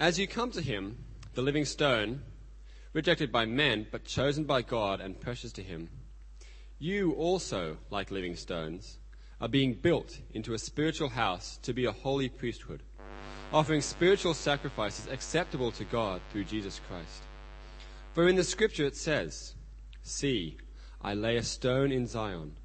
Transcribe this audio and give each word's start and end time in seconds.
As 0.00 0.16
you 0.16 0.28
come 0.28 0.52
to 0.52 0.60
him, 0.60 0.96
the 1.34 1.42
living 1.42 1.64
stone, 1.64 2.22
rejected 2.92 3.32
by 3.32 3.46
men, 3.46 3.88
but 3.90 4.04
chosen 4.04 4.44
by 4.44 4.62
God 4.62 5.00
and 5.00 5.20
precious 5.20 5.50
to 5.54 5.62
him, 5.62 5.90
you 6.78 7.14
also, 7.14 7.78
like 7.90 8.12
living 8.12 8.36
stones, 8.36 9.00
are 9.40 9.48
being 9.48 9.74
built 9.74 10.20
into 10.30 10.54
a 10.54 10.58
spiritual 10.58 11.08
house 11.08 11.58
to 11.62 11.72
be 11.72 11.86
a 11.86 11.90
holy 11.90 12.28
priesthood, 12.28 12.84
offering 13.52 13.80
spiritual 13.80 14.34
sacrifices 14.34 15.08
acceptable 15.10 15.72
to 15.72 15.84
God 15.84 16.20
through 16.30 16.44
Jesus 16.44 16.80
Christ. 16.88 17.24
For 18.14 18.28
in 18.28 18.36
the 18.36 18.44
scripture 18.44 18.84
it 18.84 18.96
says, 18.96 19.56
See, 20.04 20.58
I 21.02 21.14
lay 21.14 21.38
a 21.38 21.42
stone 21.42 21.90
in 21.90 22.06
Zion, 22.06 22.56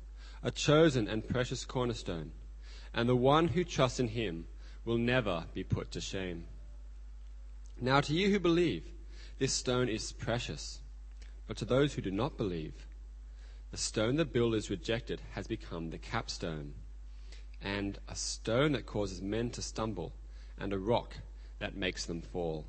a 0.43 0.51
chosen 0.51 1.07
and 1.07 1.27
precious 1.27 1.65
cornerstone, 1.65 2.31
and 2.93 3.09
the 3.09 3.15
one 3.15 3.47
who 3.47 3.63
trusts 3.63 3.99
in 3.99 4.09
him 4.09 4.45
will 4.85 4.99
never 4.99 5.45
be 5.55 5.63
put 5.63 5.89
to 5.93 5.99
shame. 5.99 6.45
Now 7.83 7.99
to 7.99 8.13
you 8.13 8.29
who 8.29 8.39
believe, 8.39 8.85
this 9.39 9.51
stone 9.51 9.89
is 9.89 10.13
precious, 10.13 10.79
but 11.47 11.57
to 11.57 11.65
those 11.65 11.93
who 11.93 12.01
do 12.01 12.11
not 12.11 12.37
believe, 12.37 12.87
the 13.71 13.77
stone 13.77 14.15
the 14.15 14.23
builders 14.23 14.69
rejected 14.69 15.19
has 15.31 15.47
become 15.47 15.89
the 15.89 15.97
capstone, 15.97 16.75
and 17.61 17.99
a 18.07 18.15
stone 18.15 18.71
that 18.71 18.85
causes 18.85 19.21
men 19.21 19.49
to 19.49 19.61
stumble, 19.61 20.13
and 20.57 20.71
a 20.71 20.79
rock 20.79 21.17
that 21.59 21.75
makes 21.75 22.05
them 22.05 22.21
fall. 22.21 22.65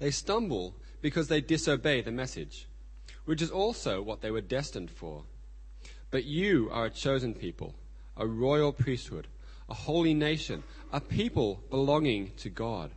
They 0.00 0.10
stumble 0.10 0.74
because 1.00 1.28
they 1.28 1.40
disobey 1.40 2.00
the 2.00 2.10
message, 2.10 2.66
which 3.24 3.40
is 3.40 3.52
also 3.52 4.02
what 4.02 4.20
they 4.20 4.32
were 4.32 4.40
destined 4.40 4.90
for. 4.90 5.22
But 6.10 6.24
you 6.24 6.68
are 6.72 6.86
a 6.86 6.90
chosen 6.90 7.34
people, 7.34 7.76
a 8.16 8.26
royal 8.26 8.72
priesthood, 8.72 9.28
a 9.68 9.74
holy 9.74 10.12
nation, 10.12 10.64
a 10.92 11.00
people 11.00 11.62
belonging 11.70 12.32
to 12.38 12.50
God, 12.50 12.90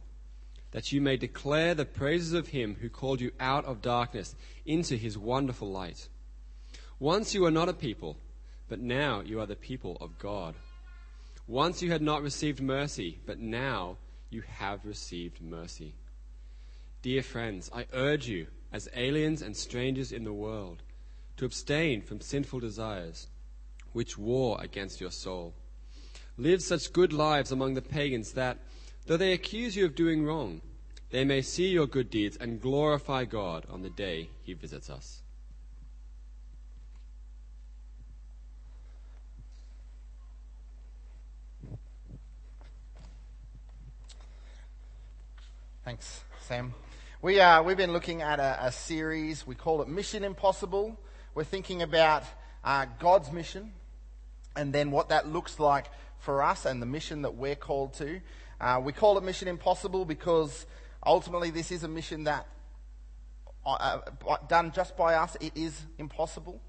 that 0.74 0.92
you 0.92 1.00
may 1.00 1.16
declare 1.16 1.74
the 1.74 1.86
praises 1.86 2.34
of 2.34 2.50
him 2.50 2.76
who 2.82 2.90
called 2.90 3.22
you 3.22 3.32
out 3.40 3.64
of 3.66 3.82
darkness 3.82 4.36
into 4.66 4.98
his 4.98 5.18
wonderful 5.18 5.72
light. 5.72 6.10
Once 7.00 7.34
you 7.34 7.42
were 7.42 7.52
not 7.52 7.70
a 7.70 7.74
people, 7.74 8.18
but 8.68 8.80
now 8.80 9.22
you 9.22 9.40
are 9.40 9.46
the 9.46 9.56
people 9.56 9.98
of 10.02 10.18
God. 10.18 10.56
Once 11.48 11.82
you 11.82 11.92
had 11.92 12.02
not 12.02 12.24
received 12.24 12.60
mercy, 12.60 13.20
but 13.26 13.40
now 13.40 13.98
you 14.32 14.42
have 14.42 14.84
received 14.84 15.42
mercy. 15.42 15.94
Dear 17.04 17.22
friends, 17.22 17.70
I 17.74 17.86
urge 17.94 18.28
you, 18.28 18.48
as 18.72 18.90
aliens 18.96 19.44
and 19.44 19.56
strangers 19.56 20.12
in 20.12 20.24
the 20.24 20.34
world, 20.34 20.82
to 21.38 21.46
abstain 21.46 22.02
from 22.02 22.20
sinful 22.20 22.62
desires, 22.62 23.28
which 23.92 24.18
war 24.18 24.58
against 24.60 25.00
your 25.00 25.12
soul. 25.12 25.54
Live 26.38 26.64
such 26.64 26.94
good 26.94 27.14
lives 27.14 27.52
among 27.52 27.76
the 27.76 27.82
pagans 27.82 28.32
that, 28.32 28.58
though 29.06 29.18
they 29.18 29.34
accuse 29.34 29.76
you 29.76 29.86
of 29.86 29.96
doing 29.96 30.26
wrong, 30.26 30.62
they 31.12 31.26
may 31.26 31.42
see 31.42 31.68
your 31.68 31.88
good 31.88 32.10
deeds 32.10 32.38
and 32.38 32.62
glorify 32.62 33.26
God 33.26 33.66
on 33.70 33.82
the 33.82 33.90
day 33.90 34.30
he 34.44 34.54
visits 34.54 34.90
us. 34.90 35.22
Thanks, 45.86 46.24
Sam. 46.48 46.74
We, 47.22 47.42
uh, 47.42 47.62
we've 47.62 47.76
been 47.76 47.92
looking 47.92 48.22
at 48.22 48.40
a, 48.40 48.68
a, 48.68 48.72
series, 48.72 49.46
we 49.46 49.54
call 49.54 49.82
it 49.82 49.90
Mission 49.90 50.24
Impossible. 50.24 50.98
We're 51.36 51.44
thinking 51.44 51.82
about 51.82 52.24
uh, 52.64 52.86
God's 53.00 53.34
mission 53.34 53.74
and 54.56 54.72
then 54.72 54.92
what 54.92 55.10
that 55.10 55.28
looks 55.28 55.60
like 55.60 55.88
for 56.20 56.42
us 56.42 56.66
and 56.66 56.82
the 56.82 56.86
mission 56.86 57.24
that 57.24 57.36
we're 57.36 57.56
called 57.56 57.94
to. 57.96 58.22
Uh, 58.64 58.80
we 58.80 58.94
call 58.94 59.18
it 59.18 59.24
Mission 59.26 59.50
Impossible 59.50 60.06
because 60.06 60.66
ultimately 61.06 61.50
this 61.50 61.70
is 61.70 61.84
a 61.84 61.88
mission 61.90 62.24
that, 62.24 62.48
uh, 63.66 64.00
uh, 64.26 64.38
done 64.48 64.72
just 64.72 64.96
by 64.96 65.16
us, 65.16 65.36
it 65.42 65.52
is 65.54 65.82
impossible. 65.98 66.62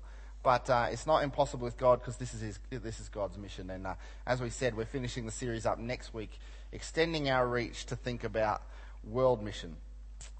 But 0.42 0.68
uh, 0.68 0.88
it's 0.90 1.06
not 1.06 1.22
impossible 1.22 1.64
with 1.64 1.76
God 1.78 2.00
because 2.00 2.16
this 2.16 2.34
is, 2.34 2.40
his, 2.40 2.58
this 2.68 2.98
is 2.98 3.08
God's 3.08 3.38
mission. 3.38 3.70
And 3.70 3.86
as 4.26 4.40
we 4.40 4.50
said, 4.50 4.76
we're 4.76 4.86
finishing 4.86 5.24
the 5.24 5.30
series 5.30 5.66
up 5.66 5.78
next 5.78 6.12
week, 6.12 6.36
extending 6.72 7.30
our 7.30 7.46
reach 7.46 7.86
to 7.86 7.94
think 7.94 8.24
about 8.24 8.62
world 9.04 9.40
mission. 9.40 9.76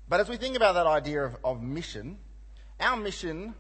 But 0.09 0.19
as 0.19 0.29
we 0.29 0.37
think 0.37 0.57
about 0.57 0.75
that 0.75 0.89
idea 0.89 1.23
of, 1.23 1.37
of 1.45 1.63
mission, 1.63 2.19
our 2.81 2.97
mission, 2.97 3.55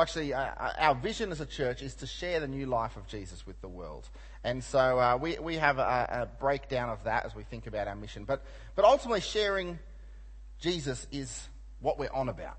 well, 0.00 0.04
actually, 0.04 0.32
uh, 0.32 0.40
uh, 0.40 0.72
our 0.78 0.94
vision 0.94 1.30
as 1.30 1.42
a 1.42 1.46
church 1.46 1.82
is 1.82 1.94
to 1.96 2.06
share 2.06 2.40
the 2.40 2.48
new 2.48 2.64
life 2.64 2.96
of 2.96 3.06
Jesus 3.06 3.46
with 3.46 3.60
the 3.60 3.68
world. 3.68 4.08
And 4.42 4.64
so 4.64 4.98
uh, 4.98 5.18
we, 5.20 5.38
we 5.38 5.56
have 5.56 5.78
a, 5.78 5.82
a, 6.22 6.28
breakdown 6.40 6.88
of 6.88 7.04
that 7.04 7.26
as 7.26 7.34
we 7.34 7.42
think 7.42 7.66
about 7.66 7.86
our 7.86 7.94
mission. 7.94 8.24
But, 8.24 8.42
but 8.76 8.86
ultimately, 8.86 9.20
sharing 9.20 9.78
Jesus 10.58 11.06
is 11.12 11.46
what 11.80 11.98
we're 11.98 12.12
on 12.14 12.30
about. 12.30 12.56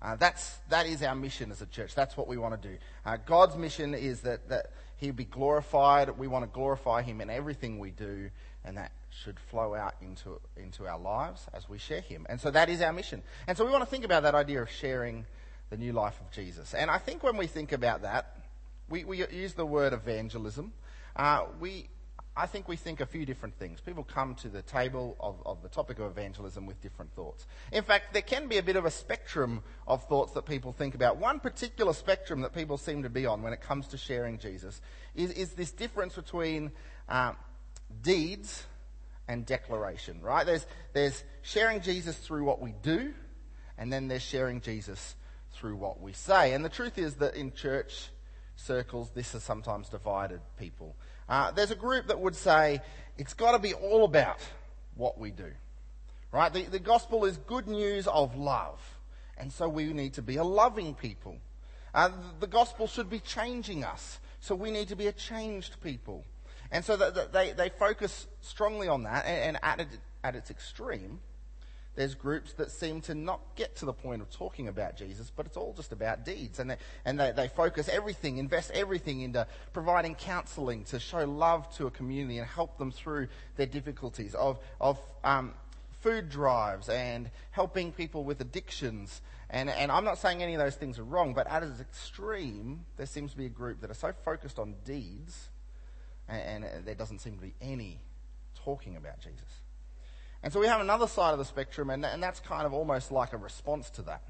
Uh, 0.00 0.16
that's, 0.16 0.56
that 0.70 0.86
is 0.86 1.02
our 1.02 1.14
mission 1.14 1.50
as 1.50 1.60
a 1.60 1.66
church. 1.66 1.94
That's 1.94 2.16
what 2.16 2.26
we 2.26 2.38
want 2.38 2.62
to 2.62 2.68
do. 2.68 2.78
Uh, 3.04 3.18
God's 3.26 3.54
mission 3.54 3.92
is 3.92 4.22
that, 4.22 4.48
that 4.48 4.70
He 4.96 5.10
be 5.10 5.26
glorified. 5.26 6.16
We 6.16 6.28
want 6.28 6.46
to 6.46 6.50
glorify 6.50 7.02
Him 7.02 7.20
in 7.20 7.28
everything 7.28 7.78
we 7.78 7.90
do, 7.90 8.30
and 8.64 8.78
that 8.78 8.92
should 9.22 9.38
flow 9.50 9.74
out 9.74 9.96
into, 10.00 10.40
into 10.56 10.86
our 10.86 10.98
lives 10.98 11.46
as 11.52 11.68
we 11.68 11.76
share 11.76 12.00
Him. 12.00 12.24
And 12.30 12.40
so 12.40 12.50
that 12.52 12.70
is 12.70 12.80
our 12.80 12.94
mission. 12.94 13.22
And 13.46 13.58
so 13.58 13.66
we 13.66 13.70
want 13.70 13.84
to 13.84 13.90
think 13.90 14.06
about 14.06 14.22
that 14.22 14.34
idea 14.34 14.62
of 14.62 14.70
sharing 14.70 15.26
the 15.70 15.76
new 15.76 15.92
life 15.92 16.18
of 16.20 16.30
Jesus. 16.30 16.74
And 16.74 16.90
I 16.90 16.98
think 16.98 17.22
when 17.22 17.36
we 17.36 17.46
think 17.46 17.72
about 17.72 18.02
that, 18.02 18.36
we, 18.88 19.04
we 19.04 19.26
use 19.26 19.54
the 19.54 19.66
word 19.66 19.92
evangelism. 19.92 20.72
Uh, 21.14 21.44
we, 21.60 21.88
I 22.36 22.46
think 22.46 22.68
we 22.68 22.76
think 22.76 23.00
a 23.00 23.06
few 23.06 23.26
different 23.26 23.58
things. 23.58 23.80
People 23.80 24.04
come 24.04 24.34
to 24.36 24.48
the 24.48 24.62
table 24.62 25.16
of, 25.20 25.36
of 25.44 25.62
the 25.62 25.68
topic 25.68 25.98
of 25.98 26.06
evangelism 26.06 26.66
with 26.66 26.80
different 26.80 27.12
thoughts. 27.14 27.46
In 27.72 27.82
fact, 27.82 28.12
there 28.12 28.22
can 28.22 28.48
be 28.48 28.58
a 28.58 28.62
bit 28.62 28.76
of 28.76 28.84
a 28.84 28.90
spectrum 28.90 29.62
of 29.86 30.04
thoughts 30.04 30.32
that 30.32 30.46
people 30.46 30.72
think 30.72 30.94
about. 30.94 31.18
One 31.18 31.40
particular 31.40 31.92
spectrum 31.92 32.40
that 32.42 32.54
people 32.54 32.78
seem 32.78 33.02
to 33.02 33.10
be 33.10 33.26
on 33.26 33.42
when 33.42 33.52
it 33.52 33.60
comes 33.60 33.88
to 33.88 33.98
sharing 33.98 34.38
Jesus 34.38 34.80
is, 35.14 35.32
is 35.32 35.50
this 35.50 35.72
difference 35.72 36.14
between 36.14 36.70
uh, 37.08 37.32
deeds 38.02 38.64
and 39.26 39.44
declaration, 39.44 40.22
right? 40.22 40.46
There's, 40.46 40.66
there's 40.94 41.22
sharing 41.42 41.82
Jesus 41.82 42.16
through 42.16 42.44
what 42.44 42.60
we 42.60 42.72
do, 42.82 43.12
and 43.76 43.92
then 43.92 44.08
there's 44.08 44.22
sharing 44.22 44.60
Jesus 44.60 45.16
through 45.58 45.76
what 45.76 46.00
we 46.00 46.12
say. 46.12 46.52
And 46.52 46.64
the 46.64 46.68
truth 46.68 46.98
is 46.98 47.16
that 47.16 47.34
in 47.34 47.52
church 47.52 48.10
circles, 48.56 49.10
this 49.14 49.32
has 49.32 49.42
sometimes 49.42 49.88
divided 49.88 50.40
people. 50.58 50.94
Uh, 51.28 51.50
there's 51.50 51.70
a 51.70 51.76
group 51.76 52.06
that 52.06 52.20
would 52.20 52.34
say 52.34 52.80
it's 53.16 53.34
got 53.34 53.52
to 53.52 53.58
be 53.58 53.74
all 53.74 54.04
about 54.04 54.38
what 54.94 55.18
we 55.18 55.30
do, 55.30 55.50
right? 56.32 56.52
The, 56.52 56.62
the 56.62 56.78
gospel 56.78 57.24
is 57.24 57.36
good 57.38 57.66
news 57.66 58.06
of 58.06 58.36
love, 58.36 58.80
and 59.36 59.52
so 59.52 59.68
we 59.68 59.92
need 59.92 60.14
to 60.14 60.22
be 60.22 60.36
a 60.36 60.44
loving 60.44 60.94
people. 60.94 61.36
Uh, 61.94 62.10
the 62.40 62.46
gospel 62.46 62.86
should 62.86 63.10
be 63.10 63.20
changing 63.20 63.84
us, 63.84 64.18
so 64.40 64.54
we 64.54 64.70
need 64.70 64.88
to 64.88 64.96
be 64.96 65.06
a 65.06 65.12
changed 65.12 65.80
people. 65.82 66.24
And 66.70 66.84
so 66.84 66.96
they, 66.96 67.52
they 67.52 67.68
focus 67.70 68.26
strongly 68.40 68.88
on 68.88 69.04
that, 69.04 69.24
and, 69.24 69.58
at, 69.62 69.80
it, 69.80 69.88
at 70.22 70.36
its 70.36 70.50
extreme, 70.50 71.20
there's 71.98 72.14
groups 72.14 72.52
that 72.52 72.70
seem 72.70 73.00
to 73.00 73.12
not 73.12 73.40
get 73.56 73.74
to 73.74 73.84
the 73.84 73.92
point 73.92 74.22
of 74.22 74.30
talking 74.30 74.68
about 74.68 74.96
Jesus, 74.96 75.32
but 75.34 75.46
it's 75.46 75.56
all 75.56 75.74
just 75.76 75.90
about 75.90 76.24
deeds. 76.24 76.60
And 76.60 76.70
they, 76.70 76.76
and 77.04 77.18
they, 77.18 77.32
they 77.32 77.48
focus 77.48 77.88
everything, 77.88 78.38
invest 78.38 78.70
everything 78.70 79.22
into 79.22 79.44
providing 79.72 80.14
counseling 80.14 80.84
to 80.84 81.00
show 81.00 81.24
love 81.24 81.68
to 81.76 81.88
a 81.88 81.90
community 81.90 82.38
and 82.38 82.46
help 82.46 82.78
them 82.78 82.92
through 82.92 83.26
their 83.56 83.66
difficulties, 83.66 84.36
of, 84.36 84.60
of 84.80 84.96
um, 85.24 85.54
food 85.98 86.30
drives 86.30 86.88
and 86.88 87.32
helping 87.50 87.90
people 87.90 88.22
with 88.22 88.40
addictions. 88.40 89.20
And, 89.50 89.68
and 89.68 89.90
I'm 89.90 90.04
not 90.04 90.18
saying 90.18 90.40
any 90.40 90.54
of 90.54 90.60
those 90.60 90.76
things 90.76 91.00
are 91.00 91.04
wrong, 91.04 91.34
but 91.34 91.48
at 91.48 91.64
its 91.64 91.80
extreme, 91.80 92.84
there 92.96 93.06
seems 93.06 93.32
to 93.32 93.36
be 93.36 93.46
a 93.46 93.48
group 93.50 93.80
that 93.80 93.90
are 93.90 93.94
so 93.94 94.12
focused 94.24 94.60
on 94.60 94.76
deeds 94.84 95.48
and, 96.28 96.64
and 96.64 96.86
there 96.86 96.94
doesn't 96.94 97.18
seem 97.18 97.34
to 97.34 97.42
be 97.42 97.54
any 97.60 97.98
talking 98.54 98.94
about 98.94 99.18
Jesus. 99.18 99.62
And 100.42 100.52
so 100.52 100.60
we 100.60 100.66
have 100.66 100.80
another 100.80 101.08
side 101.08 101.32
of 101.32 101.38
the 101.38 101.44
spectrum, 101.44 101.90
and, 101.90 102.04
and 102.04 102.22
that's 102.22 102.40
kind 102.40 102.64
of 102.64 102.72
almost 102.72 103.10
like 103.10 103.32
a 103.32 103.36
response 103.36 103.90
to 103.90 104.02
that. 104.02 104.22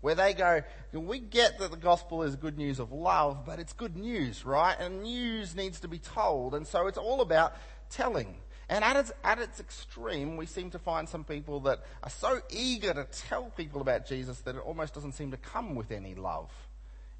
Where 0.00 0.16
they 0.16 0.34
go, 0.34 0.62
we 0.92 1.20
get 1.20 1.60
that 1.60 1.70
the 1.70 1.76
gospel 1.76 2.24
is 2.24 2.34
good 2.34 2.58
news 2.58 2.80
of 2.80 2.90
love, 2.90 3.46
but 3.46 3.60
it's 3.60 3.72
good 3.72 3.96
news, 3.96 4.44
right? 4.44 4.74
And 4.78 5.04
news 5.04 5.54
needs 5.54 5.78
to 5.80 5.88
be 5.88 5.98
told. 5.98 6.56
And 6.56 6.66
so 6.66 6.88
it's 6.88 6.98
all 6.98 7.20
about 7.20 7.54
telling. 7.88 8.34
And 8.68 8.82
at 8.82 8.96
its, 8.96 9.12
at 9.22 9.38
its 9.38 9.60
extreme, 9.60 10.36
we 10.36 10.46
seem 10.46 10.70
to 10.70 10.78
find 10.80 11.08
some 11.08 11.22
people 11.22 11.60
that 11.60 11.84
are 12.02 12.10
so 12.10 12.40
eager 12.50 12.92
to 12.92 13.04
tell 13.28 13.44
people 13.56 13.80
about 13.80 14.04
Jesus 14.04 14.40
that 14.40 14.56
it 14.56 14.62
almost 14.62 14.92
doesn't 14.92 15.12
seem 15.12 15.30
to 15.30 15.36
come 15.36 15.76
with 15.76 15.92
any 15.92 16.16
love 16.16 16.50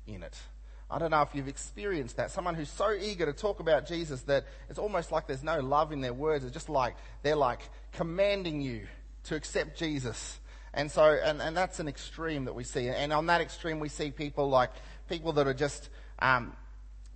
in 0.09 0.25
it. 0.25 0.37
I 0.93 0.99
don't 0.99 1.11
know 1.11 1.23
if 1.23 1.35
you've 1.35 1.49
experienced 1.49 2.19
that. 2.19 2.31
Someone 2.31 2.55
who's 2.55 2.69
so 2.69 2.93
eager 2.93 3.25
to 3.25 3.33
talk 3.33 3.61
about 3.61 3.87
Jesus 3.87 4.21
that 4.23 4.45
it's 4.69 4.79
almost 4.79 5.11
like 5.11 5.27
there's 5.27 5.43
no 5.43 5.61
love 5.61 5.91
in 5.91 6.03
their 6.03 6.13
words. 6.13 6.45
It's 6.45 6.53
just 6.53 6.69
like 6.69 6.97
they're 7.23 7.35
like 7.35 7.61
commanding 7.93 8.61
you 8.61 8.87
to 9.25 9.35
accept 9.35 9.79
Jesus. 9.79 10.39
And 10.75 10.91
so, 10.91 11.05
and, 11.05 11.41
and 11.41 11.57
that's 11.57 11.81
an 11.81 11.89
extreme 11.89 12.45
that 12.45 12.55
we 12.55 12.65
see. 12.65 12.89
And 12.89 13.11
on 13.11 13.27
that 13.27 13.41
extreme, 13.41 13.81
we 13.81 13.89
see 13.89 14.11
people 14.11 14.51
like 14.51 14.71
people 15.09 15.33
that 15.35 15.47
are 15.47 15.55
just 15.55 15.89
um, 16.19 16.55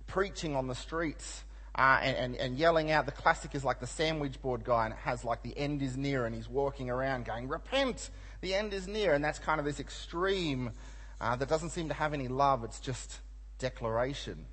preaching 0.07 0.55
on 0.55 0.67
the 0.67 0.75
streets 0.75 1.43
uh, 1.75 1.99
and, 2.01 2.17
and, 2.17 2.35
and 2.35 2.57
yelling 2.57 2.89
out. 2.89 3.05
The 3.05 3.11
classic 3.11 3.53
is 3.53 3.63
like 3.63 3.79
the 3.79 3.87
sandwich 3.87 4.41
board 4.41 4.63
guy 4.63 4.85
and 4.85 4.93
it 4.93 4.99
has 5.03 5.23
like 5.23 5.43
the 5.43 5.55
end 5.55 5.83
is 5.83 5.95
near 5.95 6.25
and 6.25 6.33
he's 6.33 6.49
walking 6.49 6.89
around 6.89 7.25
going, 7.25 7.47
repent, 7.47 8.09
the 8.41 8.55
end 8.55 8.73
is 8.73 8.87
near. 8.87 9.13
And 9.13 9.23
that's 9.23 9.37
kind 9.37 9.59
of 9.59 9.65
this 9.65 9.79
extreme 9.79 10.71
uh, 11.21 11.35
that 11.35 11.47
doesn't 11.47 11.69
seem 11.69 11.89
to 11.89 11.93
have 11.93 12.15
any 12.15 12.27
love. 12.27 12.63
It's 12.63 12.79
just 12.79 13.19
declaration. 13.59 14.45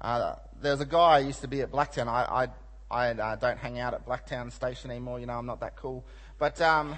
Uh, 0.00 0.34
there's 0.60 0.80
a 0.80 0.86
guy 0.86 1.16
I 1.16 1.18
used 1.20 1.40
to 1.42 1.48
be 1.48 1.60
at 1.60 1.70
Blacktown. 1.70 2.08
I, 2.08 2.48
I, 2.90 3.08
I 3.08 3.10
uh, 3.10 3.36
don't 3.36 3.58
hang 3.58 3.78
out 3.78 3.94
at 3.94 4.06
Blacktown 4.06 4.50
Station 4.50 4.90
anymore. 4.90 5.20
You 5.20 5.26
know, 5.26 5.38
I'm 5.38 5.46
not 5.46 5.60
that 5.60 5.76
cool. 5.76 6.04
But, 6.38 6.60
um, 6.60 6.96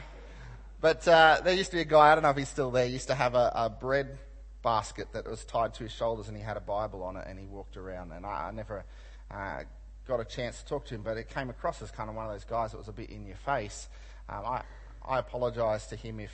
but 0.81 1.06
uh, 1.06 1.40
there 1.44 1.54
used 1.54 1.70
to 1.70 1.76
be 1.76 1.82
a 1.82 1.87
guy, 1.87 2.12
I 2.12 2.14
don't 2.14 2.22
know 2.22 2.31
if 2.31 2.37
he's 2.37 2.49
still 2.49 2.70
there, 2.70 2.87
he 2.87 2.93
used 2.93 3.08
to 3.08 3.14
have 3.14 3.34
a, 3.34 3.52
a 3.54 3.70
bread 3.70 4.19
basket 4.62 5.12
that 5.12 5.28
was 5.28 5.44
tied 5.44 5.75
to 5.75 5.82
his 5.82 5.93
shoulders 5.93 6.28
and 6.28 6.37
he 6.37 6.43
had 6.43 6.56
a 6.56 6.60
Bible 6.60 7.02
on 7.02 7.16
it 7.16 7.26
and 7.28 7.38
he 7.38 7.46
walked 7.46 7.76
around. 7.76 8.12
And 8.12 8.25
I, 8.25 8.48
I 8.48 8.50
never 8.52 8.84
uh, 9.31 9.62
got 10.06 10.20
a 10.20 10.25
chance 10.25 10.60
to 10.62 10.66
talk 10.66 10.87
to 10.87 10.94
him, 10.94 11.02
but 11.02 11.16
it 11.16 11.28
came 11.28 11.50
across 11.50 11.82
as 11.82 11.90
kind 11.90 12.08
of 12.08 12.16
one 12.16 12.26
of 12.26 12.32
those 12.32 12.44
guys 12.44 12.70
that 12.70 12.78
was 12.78 12.88
a 12.88 12.93
bit 12.93 13.10
in 13.10 13.26
your 13.26 13.37
face. 13.37 13.88
Um, 14.28 14.44
I, 14.44 14.62
I 15.06 15.19
apologise 15.19 15.87
to 15.87 15.96
him 15.96 16.20
if, 16.20 16.32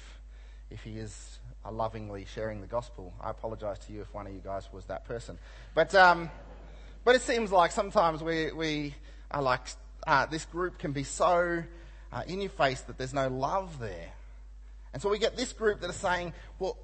if 0.70 0.82
he 0.82 0.98
is 0.98 1.38
lovingly 1.70 2.26
sharing 2.34 2.60
the 2.60 2.66
gospel. 2.66 3.12
I 3.20 3.30
apologise 3.30 3.78
to 3.86 3.92
you 3.92 4.02
if 4.02 4.12
one 4.14 4.26
of 4.26 4.32
you 4.32 4.40
guys 4.44 4.68
was 4.72 4.84
that 4.86 5.04
person. 5.04 5.38
But, 5.74 5.94
um, 5.94 6.30
but 7.04 7.14
it 7.14 7.22
seems 7.22 7.50
like 7.52 7.72
sometimes 7.72 8.22
we, 8.22 8.52
we 8.52 8.94
are 9.30 9.42
like, 9.42 9.60
uh, 10.06 10.26
this 10.26 10.44
group 10.44 10.78
can 10.78 10.92
be 10.92 11.04
so 11.04 11.62
uh, 12.12 12.22
in 12.26 12.40
your 12.40 12.50
face 12.50 12.80
that 12.82 12.98
there's 12.98 13.14
no 13.14 13.28
love 13.28 13.78
there. 13.78 14.12
And 14.92 15.02
so 15.02 15.08
we 15.08 15.18
get 15.18 15.36
this 15.36 15.52
group 15.52 15.80
that 15.80 15.90
are 15.90 15.92
saying, 15.92 16.32
well, 16.58 16.76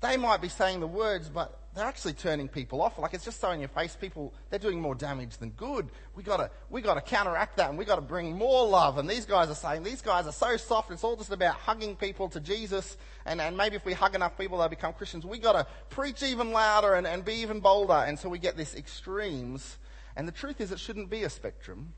they 0.00 0.16
might 0.16 0.40
be 0.40 0.48
saying 0.48 0.80
the 0.80 0.86
words, 0.86 1.28
but 1.28 1.57
they're 1.78 1.86
actually 1.86 2.14
turning 2.14 2.48
people 2.48 2.82
off. 2.82 2.98
Like 2.98 3.14
it's 3.14 3.24
just 3.24 3.40
so 3.40 3.50
in 3.52 3.60
your 3.60 3.68
face. 3.68 3.96
People, 3.98 4.34
they're 4.50 4.58
doing 4.58 4.80
more 4.80 4.94
damage 4.94 5.36
than 5.36 5.50
good. 5.50 5.88
We 6.16 6.24
gotta, 6.24 6.50
we 6.70 6.80
gotta 6.80 7.00
counteract 7.00 7.56
that 7.58 7.68
and 7.68 7.78
we 7.78 7.84
gotta 7.84 8.02
bring 8.02 8.36
more 8.36 8.66
love. 8.66 8.98
And 8.98 9.08
these 9.08 9.24
guys 9.24 9.48
are 9.48 9.54
saying, 9.54 9.84
these 9.84 10.02
guys 10.02 10.26
are 10.26 10.32
so 10.32 10.56
soft. 10.56 10.90
It's 10.90 11.04
all 11.04 11.14
just 11.14 11.30
about 11.30 11.54
hugging 11.54 11.94
people 11.94 12.28
to 12.30 12.40
Jesus. 12.40 12.96
And, 13.26 13.40
and 13.40 13.56
maybe 13.56 13.76
if 13.76 13.84
we 13.84 13.92
hug 13.92 14.14
enough 14.16 14.36
people, 14.36 14.58
they'll 14.58 14.68
become 14.68 14.92
Christians. 14.92 15.24
We 15.24 15.38
gotta 15.38 15.66
preach 15.88 16.22
even 16.22 16.50
louder 16.50 16.94
and, 16.94 17.06
and 17.06 17.24
be 17.24 17.34
even 17.34 17.60
bolder. 17.60 17.92
And 17.92 18.18
so 18.18 18.28
we 18.28 18.38
get 18.38 18.56
this 18.56 18.74
extremes. 18.74 19.78
And 20.16 20.26
the 20.26 20.32
truth 20.32 20.60
is 20.60 20.72
it 20.72 20.80
shouldn't 20.80 21.10
be 21.10 21.22
a 21.22 21.30
spectrum. 21.30 21.92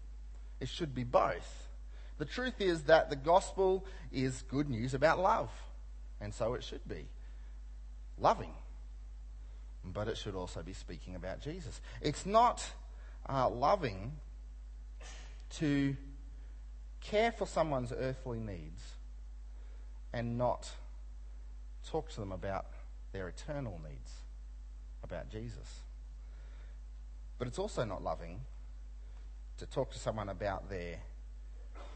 It 0.61 0.69
should 0.69 0.94
be 0.94 1.05
both. 1.05 1.69
The 2.19 2.26
truth 2.26 2.61
is 2.61 2.83
that 2.83 3.09
the 3.09 3.17
gospel 3.17 3.87
is 4.12 4.43
good 4.43 4.69
news 4.69 4.93
about 4.93 5.19
love. 5.21 5.50
And 6.21 6.35
so 6.35 6.53
it 6.53 6.62
should 6.62 6.87
be. 6.87 7.09
Loving 8.19 8.53
but 9.85 10.09
it 10.09 10.17
should 10.17 10.35
also 10.35 10.62
be 10.62 10.73
speaking 10.73 11.15
about 11.15 11.41
Jesus. 11.41 11.81
It's 12.00 12.27
not 12.27 12.65
uh, 13.29 13.49
loving 13.49 14.12
to 15.59 15.97
care 17.00 17.32
for 17.32 17.47
someone's 17.47 17.93
earthly 17.93 18.38
needs 18.38 18.82
and 20.12 20.37
not 20.37 20.71
talk 21.88 22.11
to 22.11 22.21
them 22.21 22.32
about 22.32 22.67
their 23.12 23.29
eternal 23.29 23.81
needs, 23.88 24.12
about 25.03 25.31
Jesus. 25.31 25.81
But 27.38 27.49
it's 27.49 27.59
also 27.59 27.85
not 27.85 28.03
loving 28.03 28.41
to 29.59 29.67
talk 29.67 29.91
to 29.93 29.99
someone 29.99 30.29
about 30.29 30.69
their 30.69 30.99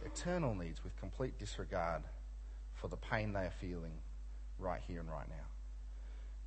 eternal 0.05 0.55
needs 0.55 0.83
with 0.83 0.97
complete 0.99 1.39
disregard 1.39 2.03
for 2.75 2.89
the 2.89 2.97
pain 2.97 3.33
they 3.33 3.41
are 3.41 3.53
feeling 3.61 3.93
right 4.59 4.81
here 4.87 5.01
and 5.01 5.11
right 5.11 5.29
now. 5.29 5.54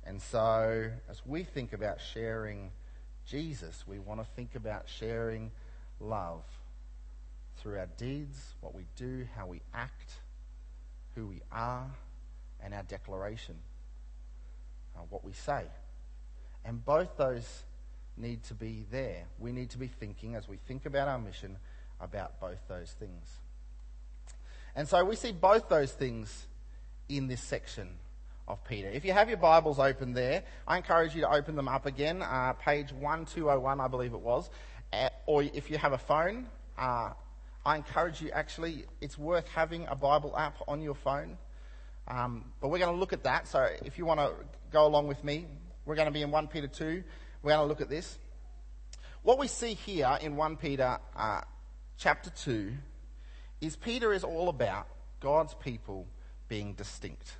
And 0.08 0.22
so, 0.22 0.90
as 1.10 1.20
we 1.26 1.44
think 1.44 1.74
about 1.74 1.98
sharing 2.00 2.70
Jesus, 3.26 3.84
we 3.86 3.98
want 3.98 4.20
to 4.20 4.26
think 4.34 4.54
about 4.54 4.84
sharing 4.88 5.50
love 6.00 6.44
through 7.58 7.78
our 7.78 7.90
deeds, 7.98 8.54
what 8.62 8.74
we 8.74 8.86
do, 8.96 9.26
how 9.36 9.44
we 9.44 9.60
act, 9.74 10.12
who 11.14 11.26
we 11.26 11.42
are, 11.52 11.90
and 12.64 12.72
our 12.72 12.84
declaration, 12.84 13.56
uh, 14.96 15.00
what 15.10 15.26
we 15.26 15.32
say. 15.34 15.64
And 16.64 16.82
both 16.82 17.18
those 17.18 17.64
need 18.16 18.42
to 18.44 18.54
be 18.54 18.86
there. 18.90 19.24
We 19.38 19.52
need 19.52 19.68
to 19.70 19.78
be 19.78 19.88
thinking, 19.88 20.36
as 20.36 20.48
we 20.48 20.56
think 20.66 20.86
about 20.86 21.08
our 21.08 21.18
mission, 21.18 21.58
about 22.00 22.40
both 22.40 22.66
those 22.66 22.92
things. 22.98 23.40
And 24.74 24.88
so 24.88 25.04
we 25.04 25.16
see 25.16 25.32
both 25.32 25.68
those 25.68 25.92
things 25.92 26.46
in 27.10 27.28
this 27.28 27.42
section 27.42 27.90
of 28.48 28.64
Peter. 28.64 28.88
If 28.88 29.04
you 29.04 29.12
have 29.12 29.28
your 29.28 29.38
Bibles 29.38 29.78
open 29.78 30.14
there, 30.14 30.42
I 30.66 30.78
encourage 30.78 31.14
you 31.14 31.20
to 31.20 31.30
open 31.30 31.54
them 31.54 31.68
up 31.68 31.86
again, 31.86 32.22
uh, 32.22 32.54
page 32.54 32.92
1201, 32.92 33.80
I 33.80 33.88
believe 33.88 34.14
it 34.14 34.20
was. 34.20 34.50
Uh, 34.92 35.10
or 35.26 35.42
if 35.42 35.70
you 35.70 35.76
have 35.76 35.92
a 35.92 35.98
phone, 35.98 36.46
uh, 36.78 37.10
I 37.64 37.76
encourage 37.76 38.22
you 38.22 38.30
actually, 38.30 38.86
it's 39.00 39.18
worth 39.18 39.46
having 39.48 39.86
a 39.88 39.94
Bible 39.94 40.34
app 40.36 40.56
on 40.66 40.80
your 40.80 40.94
phone. 40.94 41.36
Um, 42.08 42.46
but 42.60 42.68
we're 42.68 42.78
going 42.78 42.92
to 42.92 42.98
look 42.98 43.12
at 43.12 43.24
that. 43.24 43.46
So 43.46 43.68
if 43.84 43.98
you 43.98 44.06
want 44.06 44.20
to 44.20 44.32
go 44.72 44.86
along 44.86 45.08
with 45.08 45.22
me, 45.22 45.46
we're 45.84 45.94
going 45.94 46.06
to 46.06 46.12
be 46.12 46.22
in 46.22 46.30
1 46.30 46.48
Peter 46.48 46.66
2. 46.66 47.04
We're 47.42 47.50
going 47.52 47.62
to 47.62 47.68
look 47.68 47.82
at 47.82 47.90
this. 47.90 48.18
What 49.22 49.38
we 49.38 49.46
see 49.46 49.74
here 49.74 50.18
in 50.22 50.36
1 50.36 50.56
Peter 50.56 50.98
uh, 51.14 51.42
chapter 51.98 52.30
2 52.30 52.72
is 53.60 53.76
Peter 53.76 54.14
is 54.14 54.24
all 54.24 54.48
about 54.48 54.86
God's 55.20 55.52
people 55.52 56.06
being 56.48 56.72
distinct. 56.72 57.36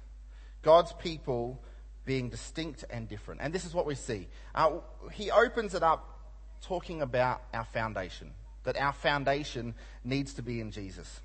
God's 0.62 0.92
people 0.92 1.62
being 2.04 2.28
distinct 2.30 2.84
and 2.90 3.08
different. 3.08 3.40
And 3.42 3.52
this 3.52 3.64
is 3.64 3.74
what 3.74 3.86
we 3.86 3.94
see. 3.94 4.28
Uh, 4.54 4.78
he 5.12 5.30
opens 5.30 5.74
it 5.74 5.82
up 5.82 6.18
talking 6.62 7.02
about 7.02 7.42
our 7.52 7.64
foundation, 7.64 8.32
that 8.64 8.76
our 8.76 8.92
foundation 8.92 9.74
needs 10.04 10.34
to 10.34 10.42
be 10.42 10.60
in 10.60 10.70
Jesus. 10.70 11.20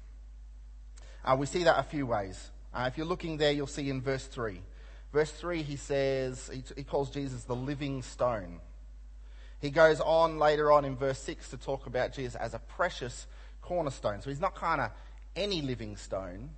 Uh, 1.23 1.35
we 1.39 1.45
see 1.45 1.63
that 1.63 1.79
a 1.79 1.83
few 1.83 2.05
ways. 2.05 2.49
Uh, 2.73 2.85
if 2.87 2.97
you're 2.97 3.07
looking 3.07 3.37
there, 3.37 3.51
you'll 3.51 3.67
see 3.67 3.89
in 3.89 4.01
verse 4.01 4.25
3. 4.25 4.61
Verse 5.13 5.31
3, 5.31 5.61
he 5.61 5.75
says, 5.75 6.49
he, 6.51 6.63
he 6.75 6.83
calls 6.83 7.09
Jesus 7.09 7.43
the 7.43 7.55
living 7.55 8.01
stone. 8.01 8.59
He 9.59 9.69
goes 9.69 10.01
on 10.01 10.39
later 10.39 10.71
on 10.71 10.83
in 10.83 10.97
verse 10.97 11.19
6 11.19 11.51
to 11.51 11.57
talk 11.57 11.85
about 11.85 12.11
Jesus 12.11 12.35
as 12.35 12.53
a 12.53 12.59
precious 12.59 13.27
cornerstone. 13.61 14.21
So 14.21 14.29
he's 14.29 14.41
not 14.41 14.55
kind 14.55 14.81
of 14.81 14.91
any 15.35 15.61
living 15.61 15.95
stone, 15.95 16.49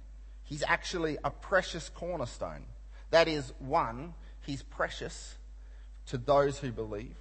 he's 0.46 0.64
actually 0.66 1.18
a 1.24 1.30
precious 1.30 1.90
cornerstone. 1.90 2.64
That 3.12 3.28
is, 3.28 3.54
one, 3.60 4.14
he's 4.46 4.64
precious 4.64 5.36
to 6.08 6.18
those 6.18 6.58
who 6.58 6.72
believe. 6.72 7.18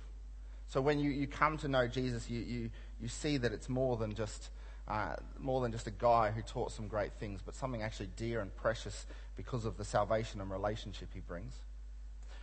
So 0.69 0.81
when 0.81 0.99
you, 0.99 1.11
you 1.11 1.27
come 1.27 1.59
to 1.59 1.69
know 1.69 1.89
Jesus, 1.89 2.31
you, 2.31 2.41
you, 2.41 2.71
you 3.01 3.09
see 3.09 3.37
that 3.39 3.53
it's 3.53 3.69
more 3.69 3.97
than 3.97 4.15
just 4.15 4.51
uh, 4.87 5.17
more 5.39 5.63
than 5.63 5.73
just 5.73 5.87
a 5.87 5.91
guy 5.91 6.31
who 6.31 6.43
taught 6.43 6.71
some 6.71 6.89
great 6.89 7.13
things, 7.15 7.41
but 7.45 7.55
something 7.55 7.83
actually 7.83 8.09
dear 8.17 8.41
and 8.41 8.55
precious 8.55 9.07
because 9.35 9.65
of 9.65 9.79
the 9.79 9.85
salvation 9.85 10.41
and 10.41 10.51
relationship 10.51 11.09
he 11.15 11.21
brings. 11.21 11.55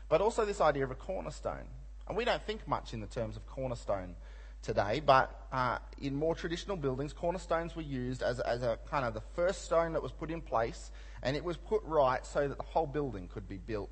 But 0.09 0.21
also 0.21 0.43
this 0.43 0.59
idea 0.59 0.83
of 0.83 0.91
a 0.91 0.95
cornerstone. 0.95 1.67
And 2.07 2.17
we 2.17 2.25
don't 2.25 2.41
think 2.41 2.67
much 2.67 2.93
in 2.93 2.99
the 2.99 3.07
terms 3.07 3.37
of 3.37 3.45
cornerstone 3.45 4.15
today, 4.61 5.01
but 5.05 5.47
uh, 5.51 5.77
in 5.99 6.15
more 6.15 6.35
traditional 6.35 6.77
buildings, 6.77 7.13
cornerstones 7.13 7.75
were 7.75 7.81
used 7.81 8.21
as, 8.21 8.39
as 8.39 8.61
a 8.61 8.77
kind 8.89 9.05
of 9.05 9.13
the 9.13 9.21
first 9.35 9.65
stone 9.65 9.93
that 9.93 10.03
was 10.03 10.11
put 10.11 10.31
in 10.31 10.41
place, 10.41 10.91
and 11.23 11.35
it 11.35 11.43
was 11.43 11.57
put 11.57 11.81
right 11.83 12.25
so 12.25 12.47
that 12.47 12.57
the 12.57 12.63
whole 12.63 12.87
building 12.87 13.27
could 13.27 13.47
be 13.47 13.57
built 13.57 13.89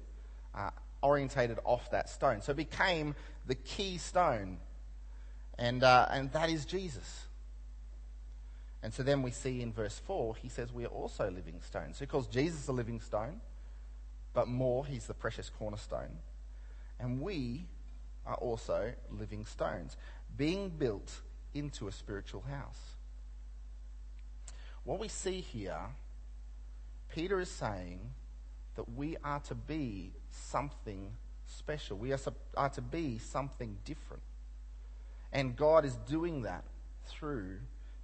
uh, 0.55 0.69
orientated 1.01 1.59
off 1.63 1.89
that 1.91 2.09
stone. 2.09 2.41
So 2.41 2.51
it 2.51 2.57
became 2.57 3.15
the 3.47 3.55
key 3.55 3.97
stone, 3.97 4.57
and, 5.57 5.83
uh, 5.83 6.07
and 6.11 6.31
that 6.33 6.49
is 6.49 6.65
Jesus. 6.65 7.25
And 8.81 8.93
so 8.93 9.03
then 9.03 9.21
we 9.21 9.31
see 9.31 9.61
in 9.61 9.73
verse 9.73 9.99
4, 10.05 10.35
he 10.35 10.47
says 10.47 10.71
we 10.71 10.85
are 10.85 10.89
also 10.89 11.29
living 11.29 11.59
stones. 11.65 11.97
So 11.97 12.05
he 12.05 12.07
calls 12.07 12.27
Jesus 12.27 12.67
a 12.67 12.71
living 12.71 13.01
stone, 13.01 13.41
but 14.33 14.47
more, 14.47 14.85
he's 14.85 15.05
the 15.05 15.13
precious 15.13 15.49
cornerstone. 15.49 16.19
And 16.99 17.19
we 17.19 17.65
are 18.25 18.35
also 18.35 18.93
living 19.09 19.45
stones 19.45 19.97
being 20.35 20.69
built 20.69 21.21
into 21.53 21.87
a 21.87 21.91
spiritual 21.91 22.41
house. 22.49 22.95
What 24.83 24.99
we 24.99 25.07
see 25.07 25.41
here, 25.41 25.79
Peter 27.13 27.39
is 27.39 27.49
saying 27.49 27.99
that 28.75 28.93
we 28.95 29.17
are 29.23 29.39
to 29.41 29.55
be 29.55 30.13
something 30.31 31.11
special. 31.45 31.97
We 31.97 32.13
are, 32.13 32.19
are 32.55 32.69
to 32.69 32.81
be 32.81 33.17
something 33.17 33.77
different. 33.83 34.23
And 35.31 35.55
God 35.55 35.85
is 35.85 35.95
doing 36.07 36.43
that 36.43 36.63
through, 37.07 37.59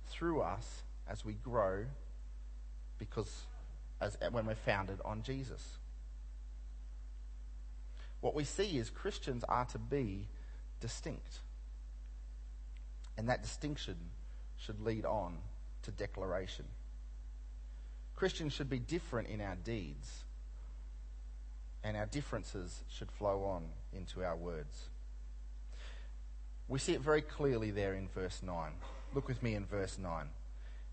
through 0.08 0.41
us 0.41 0.84
as 1.08 1.24
we 1.24 1.34
grow 1.34 1.86
because 2.98 3.46
as, 4.01 4.17
when 4.32 4.46
we're 4.46 4.55
founded 4.55 5.00
on 5.05 5.24
Jesus. 5.24 5.77
What 8.22 8.36
we 8.36 8.44
see 8.44 8.77
is 8.77 8.89
Christians 8.89 9.44
are 9.48 9.65
to 9.65 9.79
be 9.79 10.27
distinct. 10.79 11.39
And 13.17 13.29
that 13.29 13.41
distinction 13.41 13.95
should 14.57 14.81
lead 14.81 15.05
on 15.05 15.38
to 15.84 15.91
declaration. 15.91 16.65
Christians 18.15 18.53
should 18.53 18.69
be 18.69 18.79
different 18.79 19.27
in 19.27 19.41
our 19.41 19.55
deeds, 19.55 20.24
and 21.84 21.98
our 21.98 22.05
differences 22.05 22.81
should 22.89 23.12
flow 23.12 23.43
on 23.43 23.63
into 23.93 24.24
our 24.24 24.36
words. 24.36 24.89
We 26.67 26.79
see 26.79 26.93
it 26.93 27.01
very 27.01 27.22
clearly 27.22 27.72
there 27.72 27.93
in 27.93 28.07
verse 28.07 28.41
9. 28.41 28.72
Look 29.13 29.27
with 29.27 29.43
me 29.43 29.55
in 29.55 29.65
verse 29.65 29.98
9. 30.00 30.27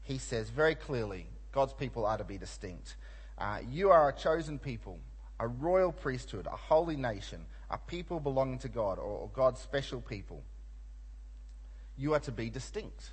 He 0.03 0.19
says 0.19 0.51
very 0.51 0.75
clearly, 0.75 1.27
God's 1.53 1.73
people 1.73 2.05
are 2.05 2.19
to 2.19 2.25
be 2.25 2.39
distinct. 2.39 2.97
Uh, 3.39 3.59
you 3.71 3.91
are 3.91 4.09
a 4.09 4.13
chosen 4.13 4.59
people, 4.59 4.99
a 5.41 5.47
royal 5.49 5.93
priesthood, 5.93 6.47
a 6.47 6.57
holy 6.57 6.97
nation, 6.97 7.47
a 7.71 7.79
people 7.79 8.21
belonging 8.21 8.59
to 8.59 8.69
God, 8.69 8.99
or, 8.99 9.05
or 9.05 9.31
God's 9.33 9.61
special 9.61 10.01
people. 10.01 10.43
You 11.97 12.15
are 12.15 12.21
to 12.21 12.33
be 12.33 12.51
distinct. 12.51 13.13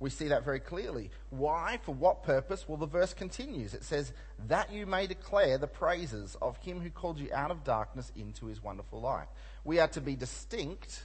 We 0.00 0.10
see 0.10 0.28
that 0.28 0.44
very 0.44 0.60
clearly. 0.60 1.10
Why? 1.30 1.78
For 1.82 1.94
what 1.94 2.24
purpose? 2.24 2.68
Well, 2.68 2.76
the 2.76 2.86
verse 2.86 3.14
continues. 3.14 3.74
It 3.74 3.84
says, 3.84 4.12
That 4.48 4.72
you 4.72 4.86
may 4.86 5.06
declare 5.06 5.56
the 5.56 5.66
praises 5.66 6.36
of 6.42 6.56
him 6.58 6.80
who 6.80 6.90
called 6.90 7.18
you 7.18 7.28
out 7.32 7.50
of 7.50 7.64
darkness 7.64 8.10
into 8.16 8.46
his 8.46 8.62
wonderful 8.62 9.00
light. 9.00 9.28
We 9.62 9.78
are 9.78 9.88
to 9.88 10.00
be 10.00 10.16
distinct. 10.16 11.04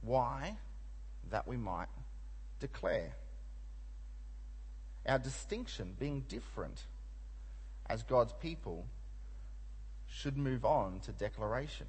Why? 0.00 0.56
That 1.30 1.46
we 1.46 1.56
might 1.56 1.88
declare. 2.60 3.12
Our 5.06 5.18
distinction, 5.18 5.96
being 5.98 6.24
different 6.28 6.84
as 7.88 8.02
God's 8.04 8.32
people, 8.40 8.86
should 10.06 10.36
move 10.36 10.64
on 10.64 11.00
to 11.00 11.12
declaration. 11.12 11.86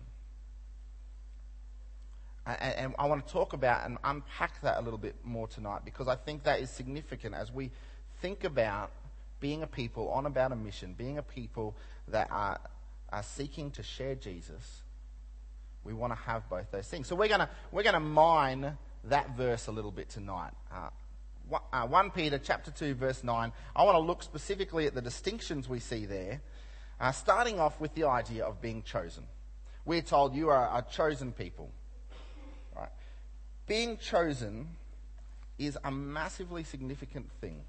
And, 2.60 2.96
I 2.98 3.06
want 3.06 3.26
to 3.26 3.32
talk 3.32 3.54
about 3.54 3.86
and 3.86 3.98
unpack 4.04 4.62
that 4.62 4.78
a 4.80 4.82
little 4.82 5.00
bit 5.00 5.16
more 5.24 5.48
tonight 5.48 5.82
because 5.86 6.08
I 6.08 6.16
think 6.16 6.44
that 6.44 6.60
is 6.60 6.70
significant 6.70 7.36
as 7.36 7.52
we 7.52 7.72
think 8.22 8.44
about 8.44 8.92
being 9.40 9.64
a 9.64 9.68
people 9.68 10.10
on 10.10 10.26
about 10.26 10.52
a 10.52 10.56
mission, 10.56 10.94
being 10.98 11.18
a 11.18 11.24
people 11.24 11.76
that 12.08 12.30
are, 12.32 12.60
are 13.12 13.24
seeking 13.24 13.72
to 13.72 13.84
share 13.84 14.16
Jesus. 14.16 14.82
We 15.84 15.94
want 15.94 16.14
to 16.14 16.20
have 16.20 16.48
both 16.50 16.70
those 16.72 16.88
things. 16.88 17.08
So 17.08 17.16
we're 17.16 17.28
going 17.28 17.40
to, 17.40 17.50
we're 17.72 17.84
going 17.84 17.94
to 17.94 18.00
mine 18.00 18.78
that 19.06 19.36
verse 19.36 19.68
a 19.68 19.72
little 19.72 19.92
bit 19.92 20.10
tonight. 20.10 20.52
Uh, 20.72 20.90
uh, 21.74 21.88
1 21.88 22.12
Peter 22.12 22.38
chapter 22.38 22.72
2 22.72 22.94
verse 22.94 23.24
9. 23.24 23.52
I 23.76 23.84
want 23.84 23.96
to 23.96 24.00
look 24.00 24.24
specifically 24.24 24.86
at 24.86 24.94
the 24.94 25.02
distinctions 25.02 25.68
we 25.68 25.80
see 25.80 26.06
there, 26.06 26.42
uh, 27.00 27.12
starting 27.12 27.60
off 27.60 27.80
with 27.82 27.94
the 27.96 28.06
idea 28.06 28.46
of 28.46 28.62
being 28.62 28.84
chosen. 28.84 29.24
We're 29.86 30.02
told 30.02 30.36
you 30.36 30.50
are 30.50 30.78
a 30.78 30.86
chosen 30.90 31.32
people. 31.32 31.72
Being 33.72 33.96
chosen 33.96 34.68
is 35.58 35.78
a 35.86 35.90
massively 35.90 36.66
significant 36.66 37.32
thing 37.40 37.62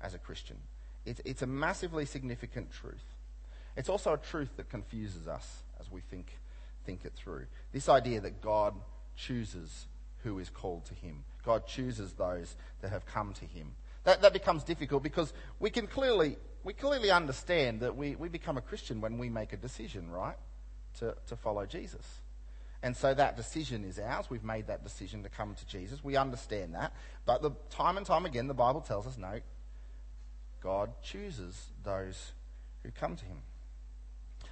as 0.00 0.14
a 0.14 0.18
Christian. 0.18 0.58
It's, 1.04 1.20
it's 1.24 1.42
a 1.42 1.46
massively 1.46 2.04
significant 2.04 2.70
truth. 2.70 3.16
It's 3.76 3.88
also 3.88 4.12
a 4.12 4.16
truth 4.16 4.50
that 4.58 4.70
confuses 4.70 5.26
us 5.26 5.64
as 5.80 5.90
we 5.90 6.02
think, 6.02 6.28
think 6.86 7.04
it 7.04 7.14
through. 7.16 7.46
This 7.72 7.88
idea 7.88 8.20
that 8.20 8.40
God 8.40 8.74
chooses 9.16 9.88
who 10.22 10.38
is 10.38 10.50
called 10.50 10.84
to 10.84 10.94
him. 10.94 11.24
God 11.44 11.66
chooses 11.66 12.12
those 12.12 12.54
that 12.80 12.90
have 12.90 13.04
come 13.04 13.32
to 13.40 13.44
him. 13.44 13.72
That, 14.04 14.22
that 14.22 14.32
becomes 14.32 14.62
difficult 14.62 15.02
because 15.02 15.32
we 15.58 15.70
can 15.70 15.88
clearly, 15.88 16.36
we 16.62 16.74
clearly 16.74 17.10
understand 17.10 17.80
that 17.80 17.96
we, 17.96 18.14
we 18.14 18.28
become 18.28 18.56
a 18.56 18.62
Christian 18.62 19.00
when 19.00 19.18
we 19.18 19.30
make 19.30 19.52
a 19.52 19.56
decision, 19.56 20.12
right? 20.12 20.36
To, 21.00 21.16
to 21.26 21.34
follow 21.34 21.66
Jesus. 21.66 22.06
And 22.82 22.96
so 22.96 23.12
that 23.12 23.36
decision 23.36 23.84
is 23.84 23.98
ours. 23.98 24.26
We've 24.30 24.44
made 24.44 24.68
that 24.68 24.84
decision 24.84 25.22
to 25.24 25.28
come 25.28 25.54
to 25.54 25.66
Jesus. 25.66 26.02
We 26.04 26.16
understand 26.16 26.74
that. 26.74 26.92
But 27.26 27.42
the, 27.42 27.50
time 27.70 27.96
and 27.96 28.06
time 28.06 28.24
again, 28.24 28.46
the 28.46 28.54
Bible 28.54 28.80
tells 28.80 29.06
us 29.06 29.18
no, 29.18 29.40
God 30.60 30.92
chooses 31.02 31.70
those 31.82 32.32
who 32.82 32.90
come 32.90 33.16
to 33.16 33.24
him. 33.24 33.38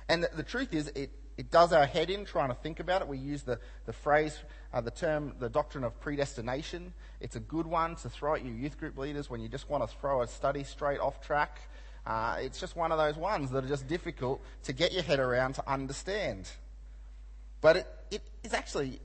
And 0.09 0.25
the, 0.25 0.31
the 0.35 0.43
truth 0.43 0.75
is, 0.75 0.89
it, 0.89 1.11
it 1.37 1.51
does 1.51 1.73
our 1.73 1.87
head 1.87 2.11
in 2.11 2.25
trying 2.25 2.49
to 2.49 2.55
think 2.55 2.81
about 2.81 3.03
it. 3.03 3.09
We 3.09 3.19
use 3.19 3.43
the, 3.43 3.61
the 3.85 3.93
phrase, 3.93 4.37
uh, 4.73 4.81
the 4.81 4.91
term, 4.91 5.35
the 5.39 5.49
doctrine 5.49 5.85
of 5.85 5.99
predestination. 6.01 6.95
It's 7.21 7.37
a 7.37 7.41
good 7.41 7.67
one 7.67 7.97
to 7.97 8.09
throw 8.09 8.35
at 8.35 8.45
your 8.45 8.55
youth 8.55 8.79
group 8.79 8.99
leaders 8.99 9.31
when 9.31 9.41
you 9.41 9.49
just 9.49 9.69
want 9.69 9.89
to 9.89 9.97
throw 9.99 10.23
a 10.23 10.27
study 10.27 10.65
straight 10.65 10.99
off 10.99 11.21
track. 11.21 11.61
Uh, 12.07 12.37
it's 12.41 12.61
just 12.61 12.77
one 12.77 12.93
of 12.93 12.99
those 12.99 13.17
ones 13.17 13.51
that 13.51 13.65
are 13.65 13.69
just 13.69 13.87
difficult 13.87 14.43
to 14.63 14.73
get 14.73 14.93
your 14.93 15.03
head 15.03 15.19
around 15.19 15.55
to 15.55 15.71
understand. 15.71 16.49
But 17.61 17.77
it, 17.77 17.87
it 18.11 18.23
is 18.43 18.55
actually 18.55 19.01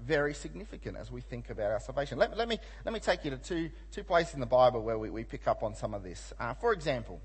very 0.00 0.34
significant 0.34 0.96
as 0.96 1.10
we 1.10 1.20
think 1.20 1.50
about 1.50 1.72
our 1.72 1.80
salvation. 1.80 2.18
Let, 2.18 2.36
let, 2.36 2.48
me, 2.48 2.58
let 2.84 2.92
me 2.94 3.00
take 3.00 3.24
you 3.24 3.30
to 3.30 3.36
two, 3.36 3.70
two 3.90 4.04
places 4.04 4.34
in 4.34 4.40
the 4.40 4.46
Bible 4.46 4.82
where 4.82 4.98
we, 4.98 5.10
we 5.10 5.24
pick 5.24 5.48
up 5.48 5.62
on 5.62 5.74
some 5.74 5.94
of 5.94 6.02
this. 6.02 6.32
Uh, 6.38 6.54
for 6.54 6.72
example, 6.72 7.20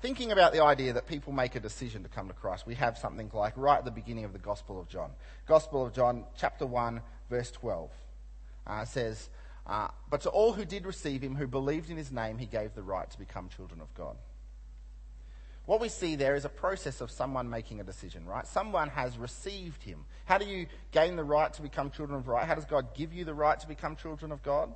thinking 0.00 0.32
about 0.32 0.52
the 0.52 0.62
idea 0.62 0.92
that 0.92 1.06
people 1.06 1.32
make 1.32 1.54
a 1.54 1.60
decision 1.60 2.02
to 2.02 2.08
come 2.08 2.28
to 2.28 2.34
Christ, 2.34 2.66
we 2.66 2.74
have 2.74 2.98
something 2.98 3.30
like 3.32 3.54
right 3.56 3.78
at 3.78 3.84
the 3.84 3.90
beginning 3.90 4.24
of 4.24 4.32
the 4.32 4.38
Gospel 4.38 4.80
of 4.80 4.88
John. 4.88 5.10
Gospel 5.46 5.86
of 5.86 5.94
John, 5.94 6.24
chapter 6.36 6.66
1, 6.66 7.00
verse 7.30 7.50
12, 7.52 7.90
uh, 8.66 8.84
says, 8.84 9.30
uh, 9.66 9.88
But 10.10 10.20
to 10.22 10.30
all 10.30 10.52
who 10.52 10.64
did 10.64 10.86
receive 10.86 11.22
him, 11.22 11.34
who 11.34 11.46
believed 11.46 11.90
in 11.90 11.96
his 11.96 12.12
name, 12.12 12.38
he 12.38 12.46
gave 12.46 12.74
the 12.74 12.82
right 12.82 13.10
to 13.10 13.18
become 13.18 13.48
children 13.48 13.80
of 13.80 13.92
God. 13.94 14.16
What 15.68 15.82
we 15.82 15.90
see 15.90 16.16
there 16.16 16.34
is 16.34 16.46
a 16.46 16.48
process 16.48 17.02
of 17.02 17.10
someone 17.10 17.50
making 17.50 17.78
a 17.78 17.84
decision, 17.84 18.24
right? 18.24 18.46
Someone 18.46 18.88
has 18.88 19.18
received 19.18 19.82
him. 19.82 20.06
How 20.24 20.38
do 20.38 20.46
you 20.46 20.64
gain 20.92 21.14
the 21.14 21.24
right 21.24 21.52
to 21.52 21.60
become 21.60 21.90
children 21.90 22.18
of 22.18 22.26
God? 22.26 22.46
How 22.46 22.54
does 22.54 22.64
God 22.64 22.94
give 22.94 23.12
you 23.12 23.26
the 23.26 23.34
right 23.34 23.60
to 23.60 23.68
become 23.68 23.94
children 23.94 24.32
of 24.32 24.42
God? 24.42 24.72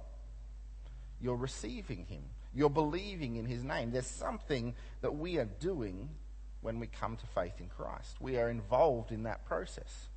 You're 1.18 1.36
receiving 1.36 2.04
him. 2.04 2.24
You're 2.54 2.68
believing 2.68 3.36
in 3.36 3.46
his 3.46 3.64
name. 3.64 3.90
There's 3.90 4.06
something 4.06 4.74
that 5.00 5.16
we 5.16 5.38
are 5.38 5.48
doing 5.60 6.10
when 6.60 6.78
we 6.78 6.88
come 6.88 7.16
to 7.16 7.26
faith 7.28 7.58
in 7.58 7.68
Christ. 7.68 8.20
We 8.20 8.36
are 8.36 8.50
involved 8.50 9.12
in 9.12 9.22
that 9.22 9.46
process. 9.46 10.08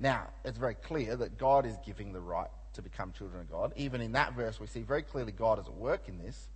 Now, 0.00 0.30
it's 0.44 0.58
very 0.58 0.74
clear 0.74 1.14
that 1.14 1.38
God 1.38 1.64
is 1.64 1.76
giving 1.86 2.12
the 2.12 2.20
right 2.20 2.50
to 2.72 2.82
become 2.82 3.12
children 3.12 3.42
of 3.42 3.48
God. 3.48 3.72
Even 3.76 4.00
in 4.00 4.10
that 4.12 4.34
verse, 4.34 4.58
we 4.58 4.66
see 4.66 4.82
very 4.82 5.02
clearly 5.02 5.30
God 5.30 5.60
is 5.60 5.66
at 5.66 5.74
work 5.74 6.08
in 6.08 6.18
this. 6.18 6.48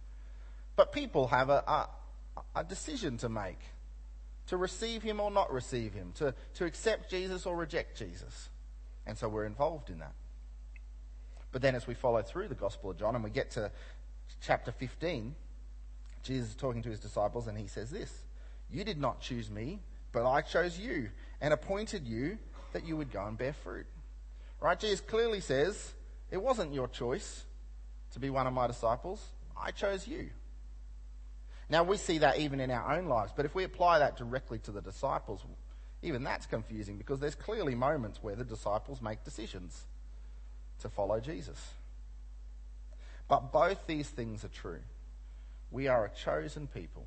But 0.74 0.90
people 0.90 1.28
have 1.28 1.48
a, 1.48 1.62
a, 1.64 1.88
a 2.54 2.64
decision 2.64 3.18
to 3.18 3.28
make 3.28 3.58
to 4.46 4.56
receive 4.56 5.02
him 5.02 5.20
or 5.20 5.30
not 5.30 5.52
receive 5.52 5.94
him, 5.94 6.12
to, 6.16 6.34
to 6.54 6.64
accept 6.64 7.10
Jesus 7.10 7.46
or 7.46 7.56
reject 7.56 7.96
Jesus. 7.96 8.48
And 9.06 9.16
so 9.16 9.28
we're 9.28 9.46
involved 9.46 9.90
in 9.90 9.98
that. 10.00 10.14
But 11.52 11.62
then 11.62 11.74
as 11.74 11.86
we 11.86 11.94
follow 11.94 12.22
through 12.22 12.48
the 12.48 12.54
Gospel 12.54 12.90
of 12.90 12.98
John 12.98 13.14
and 13.14 13.22
we 13.22 13.30
get 13.30 13.50
to 13.52 13.70
chapter 14.40 14.72
15, 14.72 15.34
Jesus 16.22 16.50
is 16.50 16.54
talking 16.54 16.82
to 16.82 16.90
his 16.90 17.00
disciples 17.00 17.46
and 17.46 17.58
he 17.58 17.66
says 17.66 17.90
this 17.90 18.12
You 18.70 18.84
did 18.84 18.98
not 18.98 19.20
choose 19.20 19.50
me, 19.50 19.80
but 20.12 20.28
I 20.28 20.40
chose 20.40 20.78
you 20.78 21.10
and 21.40 21.52
appointed 21.52 22.06
you 22.06 22.38
that 22.72 22.86
you 22.86 22.96
would 22.96 23.12
go 23.12 23.24
and 23.26 23.36
bear 23.36 23.52
fruit. 23.52 23.86
Right? 24.60 24.78
Jesus 24.78 25.00
clearly 25.00 25.40
says, 25.40 25.92
It 26.30 26.42
wasn't 26.42 26.72
your 26.72 26.88
choice 26.88 27.44
to 28.12 28.20
be 28.20 28.30
one 28.30 28.46
of 28.46 28.52
my 28.52 28.66
disciples. 28.66 29.22
I 29.60 29.70
chose 29.70 30.06
you. 30.06 30.30
Now, 31.72 31.82
we 31.84 31.96
see 31.96 32.18
that 32.18 32.38
even 32.38 32.60
in 32.60 32.70
our 32.70 32.98
own 32.98 33.06
lives, 33.06 33.32
but 33.34 33.46
if 33.46 33.54
we 33.54 33.64
apply 33.64 34.00
that 34.00 34.18
directly 34.18 34.58
to 34.58 34.72
the 34.72 34.82
disciples, 34.82 35.42
even 36.02 36.22
that's 36.22 36.44
confusing 36.44 36.98
because 36.98 37.18
there's 37.18 37.34
clearly 37.34 37.74
moments 37.74 38.22
where 38.22 38.36
the 38.36 38.44
disciples 38.44 39.00
make 39.00 39.24
decisions 39.24 39.86
to 40.80 40.90
follow 40.90 41.18
Jesus. 41.18 41.70
But 43.26 43.52
both 43.52 43.86
these 43.86 44.06
things 44.06 44.44
are 44.44 44.48
true. 44.48 44.80
We 45.70 45.88
are 45.88 46.04
a 46.04 46.10
chosen 46.10 46.66
people. 46.66 47.06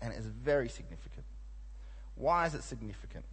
And 0.00 0.14
it 0.14 0.18
is 0.18 0.24
very 0.24 0.70
significant. 0.70 1.26
Why 2.14 2.46
is 2.46 2.54
it 2.54 2.62
significant? 2.62 3.26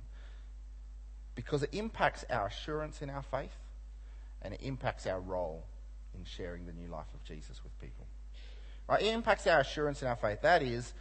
Because 1.34 1.64
it 1.64 1.70
impacts 1.72 2.26
our 2.30 2.48
assurance 2.48 3.02
in 3.02 3.10
our 3.10 3.24
faith 3.24 3.56
and 4.42 4.54
it 4.54 4.60
impacts 4.62 5.08
our 5.08 5.22
role 5.22 5.64
in 6.14 6.26
sharing 6.26 6.66
the 6.66 6.74
new 6.74 6.90
life 6.90 7.14
of 7.14 7.24
Jesus 7.24 7.64
with 7.64 7.80
people. 7.80 8.06
Right? 8.88 9.02
It 9.02 9.14
impacts 9.14 9.48
our 9.48 9.60
assurance 9.60 10.02
in 10.02 10.08
our 10.08 10.16
faith. 10.16 10.42
That 10.42 10.64
is, 10.64 10.94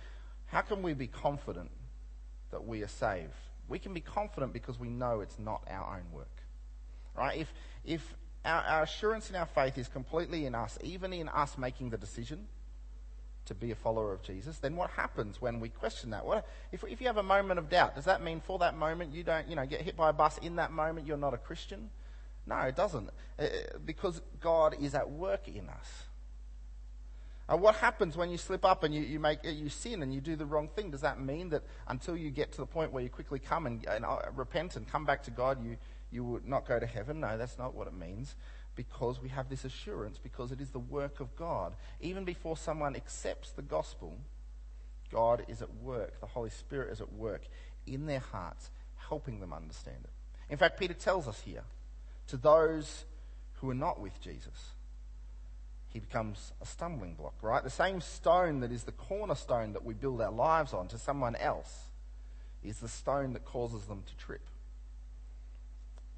how 0.47 0.62
can 0.62 0.83
we 0.83 0.95
be 0.95 1.07
confident 1.07 1.71
that 2.50 2.66
we 2.66 2.83
are 2.83 2.88
saved? 2.88 3.33
We 3.69 3.78
can 3.78 3.95
be 3.95 4.00
confident 4.00 4.52
because 4.52 4.78
we 4.78 4.88
know 4.88 5.21
it's 5.21 5.38
not 5.38 5.62
our 5.69 5.97
own 5.97 6.12
work. 6.12 6.43
Right? 7.16 7.38
If, 7.38 7.52
if 7.85 8.14
our, 8.45 8.62
our 8.62 8.83
assurance 8.83 9.31
in 9.31 9.37
our 9.37 9.47
faith 9.47 9.78
is 9.78 9.88
completely 9.88 10.47
in 10.47 10.55
us, 10.55 10.78
even 10.83 11.12
in 11.12 11.28
us 11.28 11.59
making 11.59 11.90
the 11.90 11.99
decision 11.99 12.47
to 13.47 13.55
be 13.55 13.71
a 13.71 13.76
follower 13.76 14.12
of 14.12 14.23
Jesus, 14.23 14.59
then 14.59 14.75
what 14.75 14.90
happens 14.90 15.40
when 15.40 15.61
we 15.61 15.69
question 15.69 16.11
that? 16.11 16.26
What, 16.26 16.47
if, 16.73 16.83
if 16.85 17.00
you 17.00 17.07
have 17.07 17.16
a 17.16 17.23
moment 17.23 17.59
of 17.59 17.71
doubt, 17.71 17.95
does 17.95 18.05
that 18.07 18.23
mean 18.23 18.40
for 18.40 18.59
that 18.59 18.76
moment 18.76 19.14
you 19.14 19.23
don't, 19.23 19.49
you 19.49 19.55
know, 19.55 19.66
get 19.66 19.83
hit 19.83 19.97
by 19.97 20.11
a 20.11 20.12
bus 20.12 20.38
in 20.38 20.57
that 20.57 20.73
moment 20.73 21.07
you're 21.07 21.16
not 21.16 21.35
a 21.35 21.38
Christian? 21.38 21.90
No, 22.47 22.57
it 22.59 22.76
doesn't. 22.76 23.11
Uh, 23.38 23.47
because 23.85 24.21
God 24.40 24.76
is 24.81 24.95
at 24.95 25.11
work 25.11 25.49
in 25.49 25.69
us. 25.69 26.05
Uh, 27.48 27.56
what 27.56 27.76
happens 27.76 28.16
when 28.16 28.28
you 28.28 28.36
slip 28.36 28.64
up 28.64 28.82
and 28.82 28.92
you, 28.92 29.02
you, 29.02 29.20
make, 29.20 29.38
you 29.44 29.68
sin 29.68 30.02
and 30.02 30.12
you 30.12 30.20
do 30.20 30.34
the 30.34 30.46
wrong 30.46 30.68
thing? 30.68 30.90
Does 30.90 31.02
that 31.02 31.20
mean 31.20 31.50
that 31.50 31.62
until 31.86 32.16
you 32.16 32.30
get 32.30 32.50
to 32.52 32.58
the 32.58 32.66
point 32.66 32.92
where 32.92 33.02
you 33.02 33.08
quickly 33.08 33.38
come 33.38 33.66
and, 33.66 33.84
and 33.86 34.04
uh, 34.04 34.18
repent 34.34 34.74
and 34.74 34.88
come 34.88 35.04
back 35.04 35.22
to 35.24 35.30
God, 35.30 35.64
you, 35.64 35.76
you 36.10 36.24
would 36.24 36.46
not 36.46 36.66
go 36.66 36.80
to 36.80 36.86
heaven. 36.86 37.20
No, 37.20 37.38
that's 37.38 37.56
not 37.56 37.74
what 37.74 37.86
it 37.86 37.94
means. 37.94 38.34
Because 38.74 39.22
we 39.22 39.28
have 39.28 39.48
this 39.48 39.64
assurance, 39.64 40.18
because 40.18 40.50
it 40.52 40.60
is 40.60 40.70
the 40.70 40.80
work 40.80 41.20
of 41.20 41.34
God. 41.36 41.74
Even 42.00 42.24
before 42.24 42.56
someone 42.56 42.96
accepts 42.96 43.52
the 43.52 43.62
gospel, 43.62 44.18
God 45.12 45.44
is 45.48 45.62
at 45.62 45.72
work. 45.76 46.20
The 46.20 46.26
Holy 46.26 46.50
Spirit 46.50 46.92
is 46.92 47.00
at 47.00 47.12
work 47.12 47.42
in 47.86 48.06
their 48.06 48.20
hearts, 48.20 48.70
helping 48.96 49.40
them 49.40 49.52
understand 49.52 49.98
it. 50.02 50.10
In 50.50 50.58
fact, 50.58 50.78
Peter 50.78 50.94
tells 50.94 51.28
us 51.28 51.40
here 51.40 51.62
to 52.26 52.36
those 52.36 53.04
who 53.54 53.70
are 53.70 53.74
not 53.74 54.00
with 54.00 54.20
Jesus, 54.20 54.72
he 55.96 56.00
becomes 56.00 56.52
a 56.60 56.66
stumbling 56.66 57.14
block, 57.14 57.32
right? 57.40 57.64
The 57.64 57.70
same 57.70 58.02
stone 58.02 58.60
that 58.60 58.70
is 58.70 58.84
the 58.84 58.92
cornerstone 58.92 59.72
that 59.72 59.82
we 59.82 59.94
build 59.94 60.20
our 60.20 60.30
lives 60.30 60.74
on 60.74 60.88
to 60.88 60.98
someone 60.98 61.34
else 61.36 61.86
is 62.62 62.80
the 62.80 62.88
stone 62.88 63.32
that 63.32 63.46
causes 63.46 63.86
them 63.86 64.02
to 64.06 64.16
trip 64.22 64.42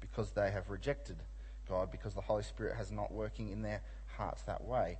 because 0.01 0.31
they 0.31 0.51
have 0.51 0.69
rejected 0.69 1.15
God, 1.69 1.91
because 1.91 2.13
the 2.13 2.19
Holy 2.19 2.43
Spirit 2.43 2.75
has 2.75 2.91
not 2.91 3.13
working 3.13 3.53
in 3.53 3.61
their 3.61 3.81
hearts 4.17 4.41
that 4.41 4.65
way. 4.65 4.97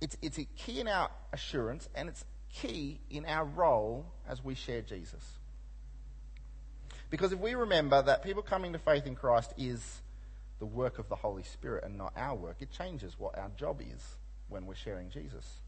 It's, 0.00 0.16
it's 0.22 0.38
a 0.38 0.44
key 0.44 0.78
in 0.78 0.86
our 0.86 1.10
assurance 1.32 1.88
and 1.96 2.08
it's 2.08 2.24
key 2.52 3.00
in 3.10 3.24
our 3.26 3.44
role 3.44 4.06
as 4.28 4.44
we 4.44 4.54
share 4.54 4.82
Jesus. 4.82 5.24
Because 7.10 7.32
if 7.32 7.40
we 7.40 7.56
remember 7.56 8.00
that 8.02 8.22
people 8.22 8.44
coming 8.44 8.72
to 8.72 8.78
faith 8.78 9.04
in 9.04 9.16
Christ 9.16 9.52
is 9.58 10.00
the 10.58 10.66
work 10.66 10.98
of 10.98 11.08
the 11.08 11.16
Holy 11.16 11.42
Spirit 11.42 11.84
and 11.84 11.96
not 11.96 12.12
our 12.16 12.34
work, 12.34 12.56
it 12.60 12.70
changes 12.70 13.18
what 13.18 13.38
our 13.38 13.50
job 13.58 13.80
is 13.80 14.16
when 14.48 14.66
we're 14.66 14.74
sharing 14.74 15.10
Jesus. 15.10 15.60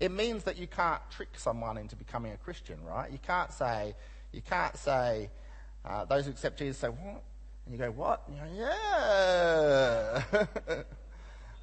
It 0.00 0.10
means 0.10 0.44
that 0.44 0.58
you 0.58 0.66
can't 0.66 1.00
trick 1.10 1.28
someone 1.36 1.78
into 1.78 1.96
becoming 1.96 2.32
a 2.32 2.36
Christian, 2.36 2.82
right? 2.84 3.10
You 3.10 3.18
can't 3.24 3.52
say, 3.52 3.94
you 4.32 4.42
can't 4.42 4.76
say, 4.76 5.30
uh, 5.84 6.04
those 6.04 6.24
who 6.26 6.32
accept 6.32 6.58
Jesus 6.58 6.78
say, 6.78 6.88
what? 6.88 7.22
And 7.66 7.74
you 7.74 7.78
go, 7.78 7.90
what? 7.90 8.22
And 8.26 8.36
you 8.36 8.42
go, 8.42 8.72
yeah. 10.42 10.82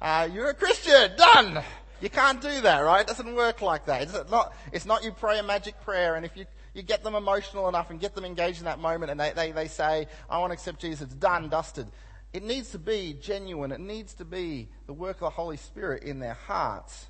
uh, 0.00 0.28
you're 0.32 0.48
a 0.48 0.54
Christian, 0.54 1.16
done. 1.16 1.62
You 2.00 2.08
can't 2.08 2.40
do 2.40 2.62
that, 2.62 2.78
right? 2.78 3.02
It 3.02 3.06
doesn't 3.06 3.34
work 3.34 3.60
like 3.60 3.86
that. 3.86 4.02
It's 4.02 4.30
not, 4.30 4.54
it's 4.72 4.86
not 4.86 5.04
you 5.04 5.12
pray 5.12 5.38
a 5.38 5.42
magic 5.42 5.78
prayer 5.82 6.14
and 6.14 6.24
if 6.24 6.34
you, 6.36 6.46
you 6.72 6.82
get 6.82 7.04
them 7.04 7.14
emotional 7.14 7.68
enough 7.68 7.90
and 7.90 8.00
get 8.00 8.14
them 8.14 8.24
engaged 8.24 8.60
in 8.60 8.64
that 8.64 8.78
moment 8.78 9.10
and 9.10 9.20
they, 9.20 9.32
they, 9.32 9.52
they 9.52 9.68
say, 9.68 10.06
I 10.30 10.38
want 10.38 10.50
to 10.50 10.54
accept 10.54 10.80
Jesus, 10.80 11.02
it's 11.02 11.14
done, 11.14 11.50
dusted. 11.50 11.86
It 12.32 12.44
needs 12.44 12.70
to 12.70 12.78
be 12.78 13.16
genuine. 13.20 13.72
It 13.72 13.80
needs 13.80 14.14
to 14.14 14.24
be 14.24 14.68
the 14.86 14.92
work 14.92 15.16
of 15.16 15.20
the 15.20 15.30
Holy 15.30 15.56
Spirit 15.56 16.04
in 16.04 16.20
their 16.20 16.34
hearts. 16.34 17.06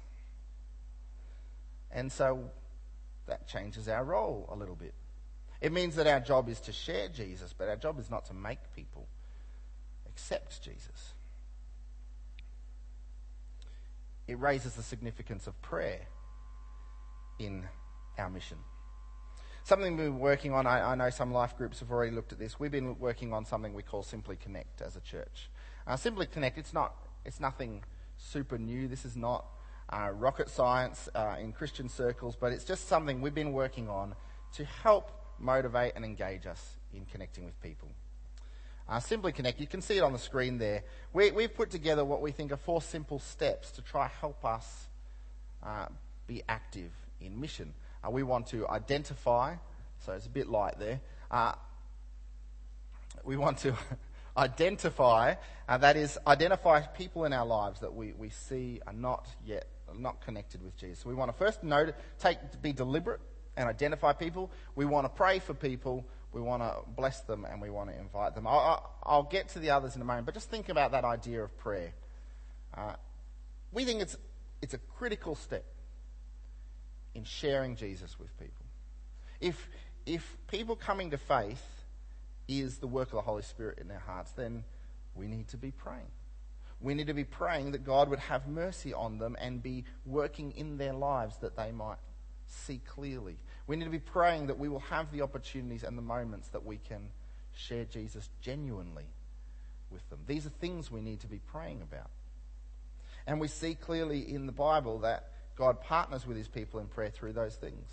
And 1.90 2.10
so 2.10 2.50
that 3.26 3.46
changes 3.46 3.88
our 3.88 4.04
role 4.04 4.48
a 4.50 4.56
little 4.56 4.76
bit. 4.76 4.94
It 5.60 5.72
means 5.72 5.96
that 5.96 6.06
our 6.06 6.20
job 6.20 6.48
is 6.48 6.60
to 6.62 6.72
share 6.72 7.08
Jesus, 7.08 7.54
but 7.56 7.68
our 7.68 7.76
job 7.76 7.98
is 7.98 8.10
not 8.10 8.24
to 8.26 8.34
make 8.34 8.58
people 8.74 9.06
accept 10.08 10.62
Jesus. 10.62 11.12
It 14.26 14.38
raises 14.38 14.74
the 14.74 14.82
significance 14.82 15.46
of 15.46 15.60
prayer 15.60 16.00
in 17.38 17.64
our 18.16 18.30
mission. 18.30 18.58
Something 19.70 19.96
we've 19.96 20.06
been 20.06 20.18
working 20.18 20.52
on, 20.52 20.66
I, 20.66 20.80
I, 20.80 20.94
know 20.96 21.10
some 21.10 21.32
life 21.32 21.56
groups 21.56 21.78
have 21.78 21.92
already 21.92 22.10
looked 22.10 22.32
at 22.32 22.40
this. 22.40 22.58
We've 22.58 22.72
been 22.72 22.98
working 22.98 23.32
on 23.32 23.44
something 23.44 23.72
we 23.72 23.84
call 23.84 24.02
Simply 24.02 24.34
Connect 24.34 24.82
as 24.82 24.96
a 24.96 25.00
church. 25.00 25.48
Uh, 25.86 25.94
Simply 25.94 26.26
Connect, 26.26 26.58
it's, 26.58 26.72
not, 26.72 26.96
it's 27.24 27.38
nothing 27.38 27.84
super 28.18 28.58
new. 28.58 28.88
This 28.88 29.04
is 29.04 29.16
not 29.16 29.44
uh, 29.88 30.10
rocket 30.12 30.48
science 30.48 31.08
uh, 31.14 31.36
in 31.38 31.52
Christian 31.52 31.88
circles, 31.88 32.34
but 32.34 32.50
it's 32.50 32.64
just 32.64 32.88
something 32.88 33.20
we've 33.20 33.32
been 33.32 33.52
working 33.52 33.88
on 33.88 34.16
to 34.54 34.64
help 34.64 35.12
motivate 35.38 35.92
and 35.94 36.04
engage 36.04 36.46
us 36.46 36.74
in 36.92 37.04
connecting 37.04 37.44
with 37.44 37.54
people. 37.62 37.90
Uh, 38.88 38.98
Simply 38.98 39.30
Connect, 39.30 39.60
you 39.60 39.68
can 39.68 39.82
see 39.82 39.98
it 39.98 40.02
on 40.02 40.12
the 40.12 40.18
screen 40.18 40.58
there. 40.58 40.82
We, 41.12 41.28
have 41.28 41.54
put 41.54 41.70
together 41.70 42.04
what 42.04 42.22
we 42.22 42.32
think 42.32 42.50
are 42.50 42.56
four 42.56 42.82
simple 42.82 43.20
steps 43.20 43.70
to 43.70 43.82
try 43.82 44.08
help 44.20 44.44
us 44.44 44.88
uh, 45.62 45.86
be 46.26 46.42
active 46.48 46.90
in 47.20 47.40
mission. 47.40 47.72
Uh, 48.04 48.10
we 48.10 48.22
want 48.22 48.46
to 48.48 48.66
identify, 48.68 49.54
so 50.04 50.12
it's 50.12 50.26
a 50.26 50.30
bit 50.30 50.48
light 50.48 50.78
there. 50.78 51.00
Uh, 51.30 51.52
we 53.24 53.36
want 53.36 53.58
to 53.58 53.74
identify, 54.36 55.34
uh, 55.68 55.78
that 55.78 55.96
is, 55.96 56.18
identify 56.26 56.80
people 56.80 57.24
in 57.24 57.32
our 57.32 57.46
lives 57.46 57.80
that 57.80 57.94
we, 57.94 58.12
we 58.12 58.30
see 58.30 58.80
are 58.86 58.92
not 58.92 59.26
yet 59.44 59.66
not 59.98 60.24
connected 60.24 60.62
with 60.62 60.76
Jesus. 60.76 61.00
So 61.00 61.08
we 61.08 61.14
want 61.14 61.30
to 61.30 61.36
first 61.36 61.62
note, 61.62 61.94
take, 62.18 62.38
be 62.62 62.72
deliberate 62.72 63.20
and 63.56 63.68
identify 63.68 64.12
people. 64.12 64.50
We 64.76 64.84
want 64.84 65.04
to 65.04 65.08
pray 65.08 65.38
for 65.38 65.54
people. 65.54 66.06
We 66.32 66.40
want 66.40 66.62
to 66.62 66.76
bless 66.94 67.20
them 67.22 67.44
and 67.44 67.60
we 67.60 67.70
want 67.70 67.90
to 67.90 67.98
invite 67.98 68.34
them. 68.34 68.46
I'll, 68.46 68.88
I'll 69.02 69.24
get 69.24 69.48
to 69.50 69.58
the 69.58 69.70
others 69.70 69.96
in 69.96 70.02
a 70.02 70.04
moment, 70.04 70.26
but 70.26 70.34
just 70.34 70.48
think 70.48 70.68
about 70.68 70.92
that 70.92 71.04
idea 71.04 71.42
of 71.42 71.56
prayer. 71.58 71.92
Uh, 72.76 72.94
we 73.72 73.84
think 73.84 74.00
it's, 74.00 74.16
it's 74.62 74.74
a 74.74 74.78
critical 74.78 75.34
step 75.34 75.64
in 77.14 77.24
sharing 77.24 77.76
Jesus 77.76 78.18
with 78.18 78.36
people. 78.38 78.66
If, 79.40 79.68
if 80.06 80.36
people 80.48 80.76
coming 80.76 81.10
to 81.10 81.18
faith 81.18 81.64
is 82.48 82.78
the 82.78 82.86
work 82.86 83.08
of 83.08 83.14
the 83.14 83.22
Holy 83.22 83.42
Spirit 83.42 83.78
in 83.78 83.88
their 83.88 83.98
hearts, 83.98 84.32
then 84.32 84.64
we 85.14 85.26
need 85.26 85.48
to 85.48 85.56
be 85.56 85.70
praying. 85.70 86.10
We 86.80 86.94
need 86.94 87.08
to 87.08 87.14
be 87.14 87.24
praying 87.24 87.72
that 87.72 87.84
God 87.84 88.08
would 88.08 88.18
have 88.20 88.48
mercy 88.48 88.94
on 88.94 89.18
them 89.18 89.36
and 89.38 89.62
be 89.62 89.84
working 90.06 90.52
in 90.52 90.78
their 90.78 90.94
lives 90.94 91.36
that 91.38 91.56
they 91.56 91.72
might 91.72 91.98
see 92.46 92.80
clearly. 92.86 93.36
We 93.66 93.76
need 93.76 93.84
to 93.84 93.90
be 93.90 93.98
praying 93.98 94.46
that 94.46 94.58
we 94.58 94.68
will 94.68 94.80
have 94.80 95.12
the 95.12 95.22
opportunities 95.22 95.84
and 95.84 95.96
the 95.96 96.02
moments 96.02 96.48
that 96.48 96.64
we 96.64 96.78
can 96.78 97.10
share 97.54 97.84
Jesus 97.84 98.28
genuinely 98.40 99.06
with 99.90 100.08
them. 100.08 100.20
These 100.26 100.46
are 100.46 100.50
things 100.60 100.90
we 100.90 101.00
need 101.00 101.20
to 101.20 101.26
be 101.26 101.40
praying 101.52 101.82
about. 101.82 102.10
And 103.26 103.40
we 103.40 103.48
see 103.48 103.74
clearly 103.74 104.20
in 104.32 104.46
the 104.46 104.52
Bible 104.52 105.00
that 105.00 105.30
God 105.56 105.80
partners 105.80 106.26
with 106.26 106.36
his 106.36 106.48
people 106.48 106.80
in 106.80 106.86
prayer 106.86 107.10
through 107.10 107.32
those 107.32 107.56
things. 107.56 107.88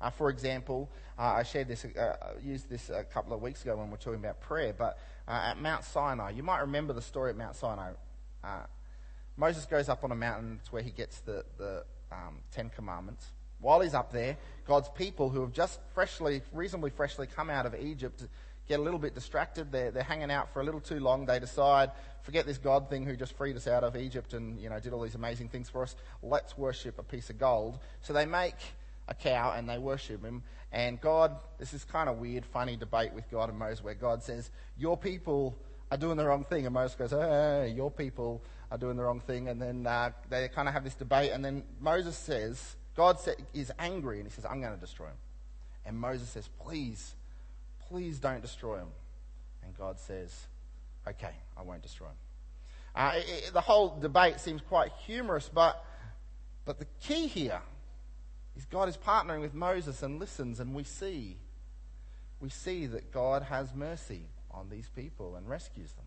Uh, 0.00 0.10
for 0.10 0.30
example, 0.30 0.90
uh, 1.18 1.34
I 1.36 1.42
shared 1.42 1.68
this, 1.68 1.84
uh, 1.84 2.16
used 2.42 2.70
this 2.70 2.88
a 2.88 3.04
couple 3.04 3.34
of 3.34 3.42
weeks 3.42 3.62
ago 3.62 3.76
when 3.76 3.86
we 3.86 3.92
were 3.92 3.98
talking 3.98 4.20
about 4.20 4.40
prayer, 4.40 4.72
but 4.76 4.98
uh, 5.28 5.50
at 5.50 5.60
Mount 5.60 5.84
Sinai, 5.84 6.30
you 6.30 6.42
might 6.42 6.60
remember 6.60 6.92
the 6.94 7.02
story 7.02 7.30
at 7.30 7.36
Mount 7.36 7.54
Sinai. 7.54 7.90
Uh, 8.42 8.62
Moses 9.36 9.66
goes 9.66 9.88
up 9.88 10.02
on 10.02 10.10
a 10.10 10.16
mountain, 10.16 10.58
it's 10.60 10.72
where 10.72 10.82
he 10.82 10.90
gets 10.90 11.20
the, 11.20 11.44
the 11.58 11.84
um, 12.10 12.38
Ten 12.50 12.70
Commandments. 12.70 13.26
While 13.60 13.80
he's 13.80 13.92
up 13.92 14.10
there, 14.10 14.38
God's 14.66 14.88
people 14.88 15.28
who 15.28 15.42
have 15.42 15.52
just 15.52 15.80
freshly, 15.94 16.40
reasonably 16.52 16.90
freshly 16.90 17.26
come 17.26 17.50
out 17.50 17.66
of 17.66 17.74
Egypt 17.74 18.26
get 18.70 18.78
a 18.78 18.82
little 18.82 19.00
bit 19.00 19.16
distracted. 19.16 19.72
They're, 19.72 19.90
they're 19.90 20.04
hanging 20.04 20.30
out 20.30 20.52
for 20.52 20.60
a 20.60 20.64
little 20.64 20.80
too 20.80 21.00
long. 21.00 21.26
They 21.26 21.40
decide, 21.40 21.90
forget 22.22 22.46
this 22.46 22.56
God 22.56 22.88
thing 22.88 23.04
who 23.04 23.16
just 23.16 23.36
freed 23.36 23.56
us 23.56 23.66
out 23.66 23.82
of 23.82 23.96
Egypt 23.96 24.32
and, 24.32 24.60
you 24.60 24.70
know, 24.70 24.78
did 24.78 24.92
all 24.92 25.02
these 25.02 25.16
amazing 25.16 25.48
things 25.48 25.68
for 25.68 25.82
us. 25.82 25.96
Let's 26.22 26.56
worship 26.56 26.96
a 27.00 27.02
piece 27.02 27.30
of 27.30 27.38
gold. 27.38 27.80
So 28.00 28.12
they 28.12 28.26
make 28.26 28.54
a 29.08 29.14
cow 29.14 29.54
and 29.56 29.68
they 29.68 29.78
worship 29.78 30.24
him. 30.24 30.44
And 30.70 31.00
God, 31.00 31.36
this 31.58 31.74
is 31.74 31.84
kind 31.84 32.08
of 32.08 32.18
weird, 32.18 32.46
funny 32.46 32.76
debate 32.76 33.12
with 33.12 33.28
God 33.28 33.48
and 33.48 33.58
Moses 33.58 33.82
where 33.82 33.94
God 33.94 34.22
says, 34.22 34.52
your 34.78 34.96
people 34.96 35.58
are 35.90 35.98
doing 35.98 36.16
the 36.16 36.24
wrong 36.24 36.44
thing. 36.44 36.64
And 36.64 36.72
Moses 36.72 36.94
goes, 36.94 37.10
hey, 37.10 37.74
your 37.74 37.90
people 37.90 38.40
are 38.70 38.78
doing 38.78 38.96
the 38.96 39.02
wrong 39.02 39.18
thing. 39.18 39.48
And 39.48 39.60
then 39.60 39.84
uh, 39.84 40.12
they 40.28 40.46
kind 40.46 40.68
of 40.68 40.74
have 40.74 40.84
this 40.84 40.94
debate. 40.94 41.32
And 41.32 41.44
then 41.44 41.64
Moses 41.80 42.16
says, 42.16 42.76
God 42.94 43.18
is 43.52 43.72
angry 43.80 44.20
and 44.20 44.28
he 44.28 44.32
says, 44.32 44.44
I'm 44.44 44.60
going 44.60 44.74
to 44.74 44.80
destroy 44.80 45.06
him. 45.06 45.18
And 45.84 45.98
Moses 45.98 46.28
says, 46.28 46.48
please, 46.60 47.16
please 47.90 48.18
don't 48.18 48.40
destroy 48.40 48.76
him. 48.76 48.88
And 49.64 49.76
God 49.76 49.98
says, 49.98 50.46
okay, 51.06 51.34
I 51.56 51.62
won't 51.62 51.82
destroy 51.82 52.06
him. 52.06 52.14
Uh, 52.94 53.12
it, 53.16 53.44
it, 53.48 53.52
the 53.52 53.60
whole 53.60 53.98
debate 54.00 54.40
seems 54.40 54.62
quite 54.62 54.92
humorous, 55.06 55.50
but, 55.52 55.84
but 56.64 56.78
the 56.78 56.86
key 57.00 57.26
here 57.26 57.60
is 58.56 58.64
God 58.64 58.88
is 58.88 58.96
partnering 58.96 59.40
with 59.40 59.54
Moses 59.54 60.02
and 60.02 60.18
listens, 60.18 60.60
and 60.60 60.74
we 60.74 60.84
see, 60.84 61.36
we 62.40 62.48
see 62.48 62.86
that 62.86 63.12
God 63.12 63.42
has 63.44 63.74
mercy 63.74 64.22
on 64.50 64.68
these 64.70 64.88
people 64.94 65.36
and 65.36 65.48
rescues 65.48 65.92
them. 65.92 66.06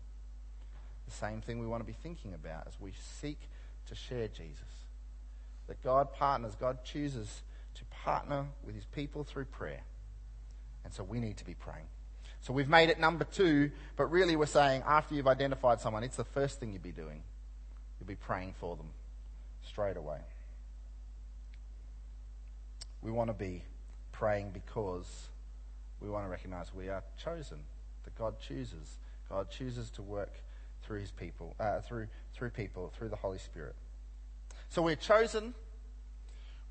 The 1.06 1.14
same 1.14 1.40
thing 1.40 1.58
we 1.58 1.66
want 1.66 1.80
to 1.80 1.86
be 1.86 1.96
thinking 2.02 2.34
about 2.34 2.66
as 2.66 2.74
we 2.80 2.92
seek 3.20 3.38
to 3.86 3.94
share 3.94 4.28
Jesus. 4.28 4.62
That 5.66 5.82
God 5.82 6.12
partners, 6.12 6.54
God 6.58 6.84
chooses 6.84 7.42
to 7.74 7.84
partner 7.86 8.46
with 8.64 8.74
his 8.74 8.84
people 8.84 9.24
through 9.24 9.46
prayer. 9.46 9.80
And 10.84 10.92
so 10.92 11.02
we 11.02 11.20
need 11.20 11.36
to 11.38 11.44
be 11.44 11.54
praying. 11.54 11.86
So 12.40 12.52
we've 12.52 12.68
made 12.68 12.90
it 12.90 13.00
number 13.00 13.24
two, 13.24 13.70
but 13.96 14.10
really 14.10 14.36
we're 14.36 14.46
saying 14.46 14.82
after 14.86 15.14
you've 15.14 15.26
identified 15.26 15.80
someone, 15.80 16.04
it's 16.04 16.16
the 16.16 16.24
first 16.24 16.60
thing 16.60 16.72
you'd 16.72 16.82
be 16.82 16.92
doing. 16.92 17.22
You'll 17.98 18.06
be 18.06 18.16
praying 18.16 18.54
for 18.60 18.76
them 18.76 18.88
straight 19.66 19.96
away. 19.96 20.18
We 23.00 23.10
want 23.10 23.30
to 23.30 23.34
be 23.34 23.62
praying 24.12 24.50
because 24.52 25.28
we 26.00 26.10
want 26.10 26.26
to 26.26 26.30
recognize 26.30 26.74
we 26.74 26.88
are 26.88 27.02
chosen, 27.22 27.60
that 28.04 28.14
God 28.16 28.38
chooses. 28.38 28.98
God 29.30 29.50
chooses 29.50 29.88
to 29.90 30.02
work 30.02 30.32
through 30.82 31.00
his 31.00 31.10
people, 31.10 31.54
uh, 31.58 31.80
through, 31.80 32.08
through 32.34 32.50
people, 32.50 32.92
through 32.96 33.08
the 33.08 33.16
Holy 33.16 33.38
Spirit. 33.38 33.74
So 34.68 34.82
we're 34.82 34.96
chosen 34.96 35.54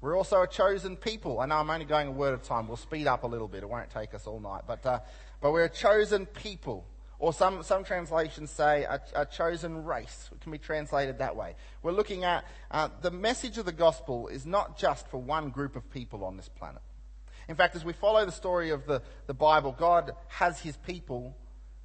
we're 0.03 0.17
also 0.17 0.41
a 0.41 0.47
chosen 0.47 0.97
people. 0.97 1.39
I 1.39 1.45
know 1.45 1.55
I'm 1.55 1.69
only 1.69 1.85
going 1.85 2.09
a 2.09 2.11
word 2.11 2.33
at 2.33 2.41
a 2.41 2.45
time. 2.45 2.67
We'll 2.67 2.75
speed 2.75 3.07
up 3.07 3.23
a 3.23 3.27
little 3.27 3.47
bit. 3.47 3.63
It 3.63 3.69
won't 3.69 3.89
take 3.89 4.13
us 4.13 4.27
all 4.27 4.41
night. 4.41 4.63
But, 4.67 4.85
uh, 4.85 4.99
but 5.39 5.53
we're 5.53 5.63
a 5.63 5.69
chosen 5.69 6.25
people. 6.25 6.85
Or 7.19 7.31
some, 7.31 7.63
some 7.63 7.85
translations 7.85 8.51
say 8.51 8.83
a, 8.83 8.99
a, 9.15 9.25
chosen 9.25 9.85
race. 9.85 10.29
It 10.33 10.41
can 10.41 10.51
be 10.51 10.57
translated 10.57 11.19
that 11.19 11.37
way. 11.37 11.55
We're 11.83 11.93
looking 11.93 12.25
at 12.25 12.43
uh, 12.69 12.89
the 13.01 13.11
message 13.11 13.57
of 13.57 13.63
the 13.63 13.71
gospel 13.71 14.27
is 14.27 14.45
not 14.45 14.77
just 14.77 15.07
for 15.07 15.21
one 15.21 15.51
group 15.51 15.77
of 15.77 15.89
people 15.89 16.25
on 16.25 16.35
this 16.35 16.49
planet. 16.49 16.81
In 17.47 17.55
fact, 17.55 17.73
as 17.77 17.85
we 17.85 17.93
follow 17.93 18.25
the 18.25 18.31
story 18.33 18.71
of 18.71 18.85
the, 18.85 19.01
the 19.27 19.33
Bible, 19.33 19.71
God 19.71 20.11
has 20.27 20.59
his 20.59 20.75
people 20.75 21.37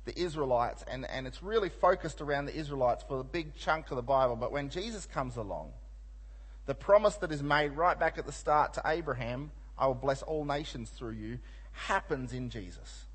the 0.06 0.18
Israelites, 0.18 0.82
and, 0.90 1.08
and 1.08 1.26
it's 1.26 1.42
really 1.42 1.68
focused 1.68 2.20
around 2.20 2.46
the 2.46 2.56
Israelites 2.56 3.04
for 3.06 3.20
a 3.20 3.24
big 3.24 3.54
chunk 3.54 3.92
of 3.92 3.96
the 3.96 4.02
Bible. 4.02 4.34
But 4.34 4.50
when 4.50 4.70
Jesus 4.70 5.06
comes 5.06 5.36
along, 5.36 5.72
the 6.68 6.74
promise 6.74 7.16
that 7.16 7.32
is 7.32 7.42
made 7.42 7.70
right 7.70 7.98
back 7.98 8.18
at 8.18 8.26
the 8.26 8.32
start 8.32 8.74
to 8.74 8.82
Abraham, 8.84 9.50
I 9.78 9.86
will 9.86 9.94
bless 9.94 10.20
all 10.20 10.44
nations 10.44 10.90
through 10.90 11.12
you, 11.12 11.38
happens 11.72 12.34
in 12.34 12.50
Jesus. 12.50 13.06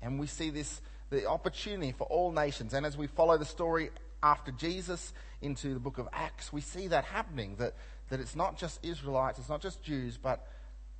And 0.00 0.20
we 0.20 0.28
see 0.28 0.50
this, 0.50 0.80
the 1.10 1.26
opportunity 1.26 1.90
for 1.90 2.04
all 2.04 2.30
nations. 2.30 2.72
And 2.72 2.86
as 2.86 2.96
we 2.96 3.08
follow 3.08 3.36
the 3.36 3.44
story 3.44 3.90
after 4.22 4.52
Jesus 4.52 5.12
into 5.42 5.74
the 5.74 5.80
book 5.80 5.98
of 5.98 6.08
Acts, 6.12 6.52
we 6.52 6.60
see 6.60 6.86
that 6.86 7.04
happening, 7.04 7.56
that, 7.58 7.74
that 8.10 8.20
it's 8.20 8.36
not 8.36 8.56
just 8.56 8.78
Israelites, 8.84 9.40
it's 9.40 9.48
not 9.48 9.60
just 9.60 9.82
Jews, 9.82 10.16
but 10.16 10.46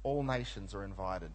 all 0.03 0.25
nations 0.25 0.75
are 0.75 0.83
invited. 0.83 1.31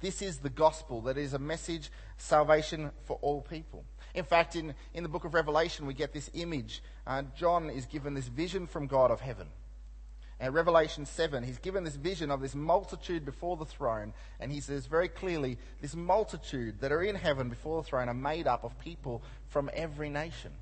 This 0.00 0.22
is 0.22 0.38
the 0.38 0.48
gospel 0.48 1.02
that 1.02 1.18
is 1.18 1.34
a 1.34 1.38
message, 1.38 1.90
salvation 2.16 2.90
for 3.04 3.18
all 3.20 3.42
people. 3.42 3.84
In 4.14 4.24
fact, 4.24 4.56
in, 4.56 4.72
in 4.94 5.02
the 5.02 5.10
book 5.10 5.26
of 5.26 5.34
Revelation, 5.34 5.84
we 5.84 5.92
get 5.92 6.14
this 6.14 6.30
image. 6.32 6.82
Uh, 7.06 7.24
John 7.36 7.68
is 7.68 7.84
given 7.84 8.14
this 8.14 8.28
vision 8.28 8.66
from 8.66 8.86
God 8.86 9.10
of 9.10 9.20
heaven. 9.20 9.48
And 10.38 10.52
Revelation 10.52 11.06
7, 11.06 11.42
he's 11.44 11.58
given 11.58 11.84
this 11.84 11.96
vision 11.96 12.30
of 12.30 12.42
this 12.42 12.54
multitude 12.54 13.24
before 13.24 13.56
the 13.56 13.64
throne, 13.64 14.12
and 14.38 14.52
he 14.52 14.60
says 14.60 14.86
very 14.86 15.08
clearly, 15.08 15.56
this 15.80 15.94
multitude 15.94 16.80
that 16.80 16.92
are 16.92 17.02
in 17.02 17.16
heaven 17.16 17.48
before 17.48 17.80
the 17.80 17.88
throne 17.88 18.08
are 18.08 18.14
made 18.14 18.46
up 18.46 18.62
of 18.62 18.78
people 18.78 19.22
from 19.48 19.70
every 19.72 20.10
nation. 20.10 20.52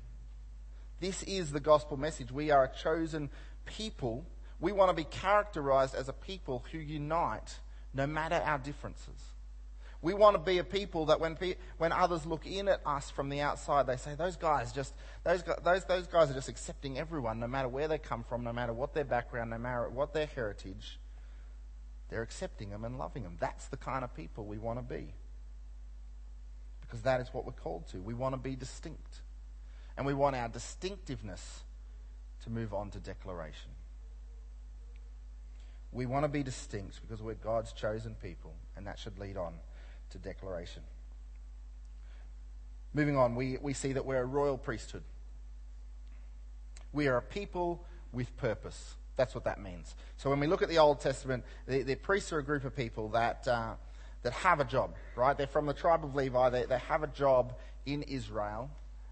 This 1.01 1.23
is 1.23 1.51
the 1.51 1.59
gospel 1.59 1.97
message. 1.97 2.31
We 2.31 2.51
are 2.51 2.63
a 2.63 2.73
chosen 2.73 3.29
people. 3.65 4.25
We 4.61 4.71
want 4.71 4.91
to 4.91 4.95
be 4.95 5.03
characterized 5.03 5.93
as 5.93 6.07
a 6.07 6.13
people 6.13 6.63
who 6.71 6.77
unite 6.77 7.59
no 7.93 8.07
matter 8.07 8.35
our 8.35 8.59
differences. 8.59 9.34
We 10.05 10.13
want 10.13 10.35
to 10.35 10.39
be 10.39 10.59
a 10.59 10.63
people 10.63 11.07
that 11.07 11.19
when, 11.19 11.35
when 11.79 11.91
others 11.91 12.27
look 12.27 12.45
in 12.45 12.67
at 12.67 12.79
us 12.85 13.09
from 13.09 13.29
the 13.29 13.41
outside, 13.41 13.87
they 13.87 13.97
say, 13.97 14.13
those 14.13 14.35
guys 14.35 14.71
just, 14.71 14.93
those, 15.23 15.43
those, 15.63 15.83
those 15.85 16.05
guys 16.05 16.29
are 16.29 16.35
just 16.35 16.47
accepting 16.47 16.99
everyone, 16.99 17.39
no 17.39 17.47
matter 17.47 17.67
where 17.67 17.87
they 17.87 17.97
come 17.97 18.23
from, 18.23 18.43
no 18.43 18.53
matter 18.53 18.71
what 18.71 18.93
their 18.93 19.03
background, 19.03 19.49
no 19.49 19.57
matter 19.57 19.89
what 19.89 20.13
their 20.13 20.27
heritage. 20.27 20.99
They're 22.09 22.21
accepting 22.21 22.69
them 22.69 22.85
and 22.85 22.99
loving 22.99 23.23
them. 23.23 23.37
That's 23.39 23.65
the 23.69 23.77
kind 23.77 24.03
of 24.03 24.13
people 24.13 24.45
we 24.45 24.59
want 24.59 24.77
to 24.77 24.83
be. 24.83 25.11
Because 26.81 27.01
that 27.01 27.19
is 27.19 27.29
what 27.31 27.47
we're 27.47 27.53
called 27.53 27.87
to. 27.87 27.97
We 27.97 28.13
want 28.13 28.33
to 28.33 28.39
be 28.39 28.55
distinct. 28.55 29.21
And 29.97 30.05
we 30.05 30.13
want 30.13 30.35
our 30.35 30.49
distinctiveness 30.49 31.63
to 32.43 32.51
move 32.51 32.75
on 32.75 32.91
to 32.91 32.99
declaration. 32.99 33.71
We 35.91 36.05
want 36.05 36.25
to 36.25 36.29
be 36.29 36.43
distinct 36.43 37.01
because 37.01 37.23
we're 37.23 37.33
God's 37.33 37.73
chosen 37.73 38.13
people, 38.21 38.53
and 38.77 38.85
that 38.85 38.99
should 38.99 39.17
lead 39.17 39.35
on 39.35 39.55
to 40.15 40.19
declaration. 40.19 40.81
Moving 42.93 43.17
on, 43.17 43.35
we, 43.35 43.57
we 43.61 43.73
see 43.73 43.93
that 43.93 44.05
we're 44.05 44.21
a 44.21 44.25
royal 44.25 44.57
priesthood. 44.57 45.03
We 46.93 47.07
are 47.07 47.17
a 47.17 47.21
people 47.21 47.83
with 48.13 48.35
purpose. 48.37 48.95
That's 49.17 49.35
what 49.35 49.43
that 49.43 49.61
means. 49.61 49.95
So 50.17 50.29
when 50.29 50.39
we 50.39 50.47
look 50.47 50.61
at 50.61 50.69
the 50.69 50.77
Old 50.77 51.01
Testament, 51.01 51.43
the, 51.67 51.83
the 51.83 51.95
priests 51.95 52.31
are 52.31 52.39
a 52.39 52.43
group 52.43 52.63
of 52.63 52.75
people 52.75 53.09
that, 53.09 53.45
uh, 53.47 53.73
that 54.23 54.31
have 54.31 54.61
a 54.61 54.63
job, 54.63 54.95
right? 55.15 55.37
They're 55.37 55.47
from 55.47 55.65
the 55.65 55.73
tribe 55.73 56.05
of 56.05 56.15
Levi. 56.15 56.49
They, 56.49 56.63
they 56.63 56.79
have 56.79 57.03
a 57.03 57.07
job 57.07 57.53
in 57.85 58.03
Israel. 58.03 58.69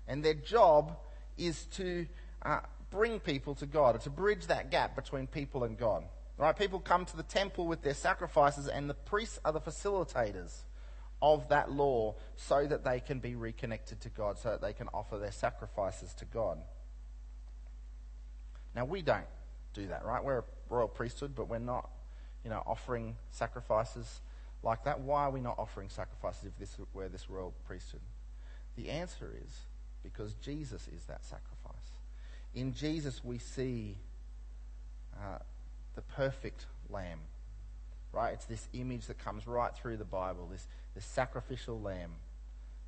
And 0.08 0.24
their 0.24 0.34
job 0.34 0.96
is 1.38 1.66
to 1.74 2.08
uh, 2.42 2.62
bring 2.89 3.20
people 3.20 3.56
to 3.56 3.66
God, 3.66 3.96
or 3.96 4.00
to 4.00 4.10
bridge 4.10 4.48
that 4.48 4.72
gap 4.72 4.96
between 4.96 5.28
people 5.28 5.66
and 5.66 5.78
God. 5.78 6.04
Right? 6.38 6.58
People 6.58 6.80
come 6.80 7.06
to 7.06 7.18
the 7.18 7.24
temple 7.24 7.68
with 7.68 7.82
their 7.82 7.94
sacrifices, 7.94 8.68
and 8.68 8.89
the 8.89 8.94
priests 8.94 9.39
are 9.44 9.52
the 9.52 9.62
facilitators 9.62 10.63
of 11.24 11.48
that 11.48 11.72
law 11.72 12.14
so 12.36 12.68
that 12.68 12.84
they 12.84 13.00
can 13.00 13.20
be 13.20 13.34
reconnected 13.34 14.02
to 14.02 14.10
God, 14.10 14.38
so 14.38 14.50
that 14.50 14.62
they 14.62 14.74
can 14.74 14.90
offer 14.94 15.18
their 15.18 15.32
sacrifices 15.32 16.14
to 16.16 16.26
God. 16.26 16.60
Now, 18.76 18.84
we 18.84 19.02
don't 19.02 19.26
do 19.74 19.88
that, 19.88 20.04
right? 20.04 20.22
We're 20.22 20.40
a 20.40 20.44
royal 20.70 20.90
priesthood, 20.90 21.34
but 21.34 21.48
we're 21.48 21.60
not, 21.60 21.90
you 22.44 22.50
know, 22.50 22.62
offering 22.68 23.16
sacrifices 23.32 24.20
like 24.64 24.84
that. 24.84 25.00
Why 25.00 25.24
are 25.24 25.32
we 25.32 25.40
not 25.40 25.58
offering 25.58 25.88
sacrifices 25.88 26.44
if 26.44 26.58
this 26.60 26.78
were 26.94 27.08
this 27.08 27.30
royal 27.30 27.54
priesthood? 27.66 28.02
The 28.76 28.90
answer 28.90 29.34
is 29.46 29.60
because 30.04 30.34
Jesus 30.36 30.90
is 30.94 31.06
that 31.06 31.24
sacrifice. 31.24 31.92
In 32.54 32.74
Jesus, 32.74 33.24
we 33.24 33.38
see 33.38 33.96
uh, 35.16 35.38
the 35.96 36.02
perfect 36.02 36.66
lamb. 36.90 37.20
Right? 38.13 38.34
It's 38.34 38.45
this 38.45 38.67
image 38.73 39.08
that 39.08 39.17
comes 39.17 39.47
right 39.47 39.76
through 39.76 39.97
the 39.97 40.06
Bible, 40.06 40.47
this, 40.52 40.67
this 40.95 41.06
sacrificial 41.06 41.82
lamb 41.82 42.12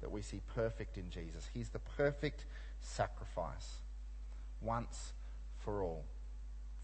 that 0.02 0.12
we 0.12 0.22
see 0.22 0.40
perfect 0.54 0.98
in 0.98 1.10
Jesus. 1.10 1.50
He's 1.54 1.70
the 1.70 1.80
perfect 1.80 2.46
sacrifice 2.80 3.80
once 4.62 5.14
for 5.58 5.82
all, 5.82 6.06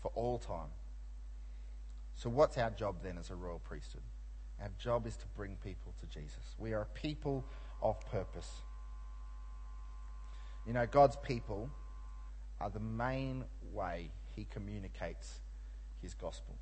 for 0.02 0.12
all 0.16 0.40
time. 0.40 0.72
So, 2.16 2.30
what's 2.30 2.58
our 2.58 2.72
job 2.72 2.96
then 3.04 3.18
as 3.20 3.30
a 3.30 3.36
royal 3.36 3.60
priesthood? 3.60 4.02
Our 4.60 4.70
job 4.80 5.08
is 5.08 5.16
to 5.18 5.26
bring 5.36 5.56
people 5.64 5.94
to 6.00 6.06
Jesus. 6.08 6.56
We 6.58 6.74
are 6.74 6.82
a 6.82 7.00
people 7.00 7.44
of 7.82 8.00
purpose. 8.12 8.50
You 10.66 10.74
know, 10.74 10.86
God's 10.86 11.18
people 11.24 11.70
are 12.60 12.70
the 12.70 12.80
main 12.80 13.44
way 13.74 14.12
He 14.36 14.46
communicates 14.52 15.40
his 16.02 16.14
gospel. 16.14 16.56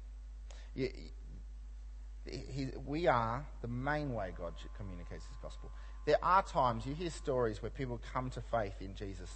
We 2.85 3.07
are 3.07 3.45
the 3.61 3.67
main 3.67 4.13
way 4.13 4.33
God 4.37 4.53
communicates 4.77 5.25
his 5.25 5.37
gospel. 5.41 5.71
There 6.05 6.23
are 6.23 6.43
times 6.43 6.85
you 6.85 6.93
hear 6.93 7.09
stories 7.09 7.61
where 7.61 7.71
people 7.71 7.99
come 8.13 8.29
to 8.31 8.41
faith 8.41 8.81
in 8.81 8.95
Jesus 8.95 9.29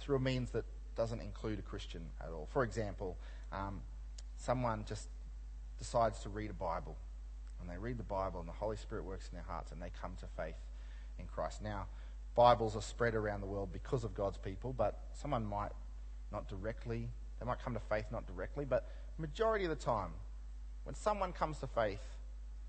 through 0.00 0.16
a 0.16 0.20
means 0.20 0.50
that 0.50 0.64
doesn't 0.96 1.20
include 1.20 1.58
a 1.58 1.62
Christian 1.62 2.02
at 2.20 2.30
all. 2.30 2.48
For 2.52 2.62
example, 2.64 3.16
um, 3.52 3.80
someone 4.36 4.84
just 4.86 5.08
decides 5.78 6.20
to 6.20 6.28
read 6.28 6.50
a 6.50 6.54
Bible, 6.54 6.96
and 7.60 7.68
they 7.68 7.78
read 7.78 7.98
the 7.98 8.04
Bible, 8.04 8.40
and 8.40 8.48
the 8.48 8.52
Holy 8.52 8.76
Spirit 8.76 9.04
works 9.04 9.28
in 9.30 9.36
their 9.36 9.44
hearts, 9.44 9.72
and 9.72 9.80
they 9.80 9.90
come 10.00 10.12
to 10.20 10.26
faith 10.36 10.56
in 11.18 11.26
Christ. 11.26 11.62
Now, 11.62 11.86
Bibles 12.34 12.76
are 12.76 12.82
spread 12.82 13.14
around 13.14 13.40
the 13.40 13.46
world 13.46 13.72
because 13.72 14.04
of 14.04 14.14
God's 14.14 14.38
people, 14.38 14.72
but 14.72 15.00
someone 15.12 15.44
might 15.44 15.72
not 16.32 16.48
directly, 16.48 17.08
they 17.38 17.46
might 17.46 17.62
come 17.62 17.74
to 17.74 17.80
faith 17.80 18.06
not 18.10 18.26
directly, 18.26 18.64
but 18.64 18.90
majority 19.18 19.64
of 19.64 19.70
the 19.70 19.76
time, 19.76 20.10
when 20.84 20.94
someone 20.94 21.32
comes 21.32 21.58
to 21.58 21.66
faith 21.66 22.04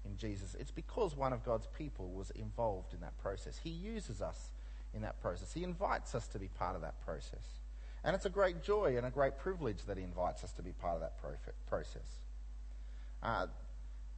in 0.05 0.17
Jesus, 0.17 0.55
it's 0.59 0.71
because 0.71 1.15
one 1.15 1.33
of 1.33 1.43
God's 1.43 1.67
people 1.77 2.09
was 2.11 2.31
involved 2.31 2.93
in 2.93 3.01
that 3.01 3.17
process. 3.17 3.59
He 3.61 3.69
uses 3.69 4.21
us 4.21 4.51
in 4.93 5.01
that 5.01 5.21
process. 5.21 5.53
He 5.53 5.63
invites 5.63 6.15
us 6.15 6.27
to 6.27 6.39
be 6.39 6.47
part 6.47 6.75
of 6.75 6.81
that 6.81 7.03
process. 7.05 7.59
And 8.03 8.15
it's 8.15 8.25
a 8.25 8.29
great 8.29 8.63
joy 8.63 8.95
and 8.97 9.05
a 9.05 9.09
great 9.09 9.37
privilege 9.37 9.85
that 9.87 9.97
He 9.97 10.03
invites 10.03 10.43
us 10.43 10.51
to 10.53 10.61
be 10.61 10.71
part 10.71 10.95
of 10.95 11.01
that 11.01 11.17
process. 11.67 12.19
Uh, 13.21 13.47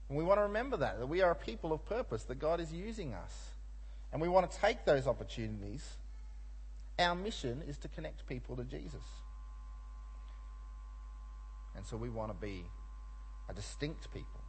and 0.09 0.17
we 0.17 0.23
want 0.23 0.39
to 0.39 0.43
remember 0.43 0.77
that, 0.77 0.99
that 0.99 1.07
we 1.07 1.21
are 1.21 1.31
a 1.31 1.35
people 1.35 1.73
of 1.73 1.85
purpose, 1.85 2.23
that 2.23 2.39
God 2.39 2.59
is 2.59 2.71
using 2.71 3.13
us. 3.13 3.51
And 4.11 4.21
we 4.21 4.29
want 4.29 4.49
to 4.49 4.57
take 4.59 4.85
those 4.85 5.07
opportunities. 5.07 5.97
Our 6.99 7.15
mission 7.15 7.61
is 7.67 7.77
to 7.79 7.87
connect 7.87 8.27
people 8.27 8.55
to 8.55 8.63
Jesus. 8.63 9.03
And 11.75 11.85
so 11.85 11.95
we 11.95 12.09
want 12.09 12.31
to 12.31 12.37
be 12.45 12.65
a 13.49 13.53
distinct 13.53 14.11
people 14.13 14.41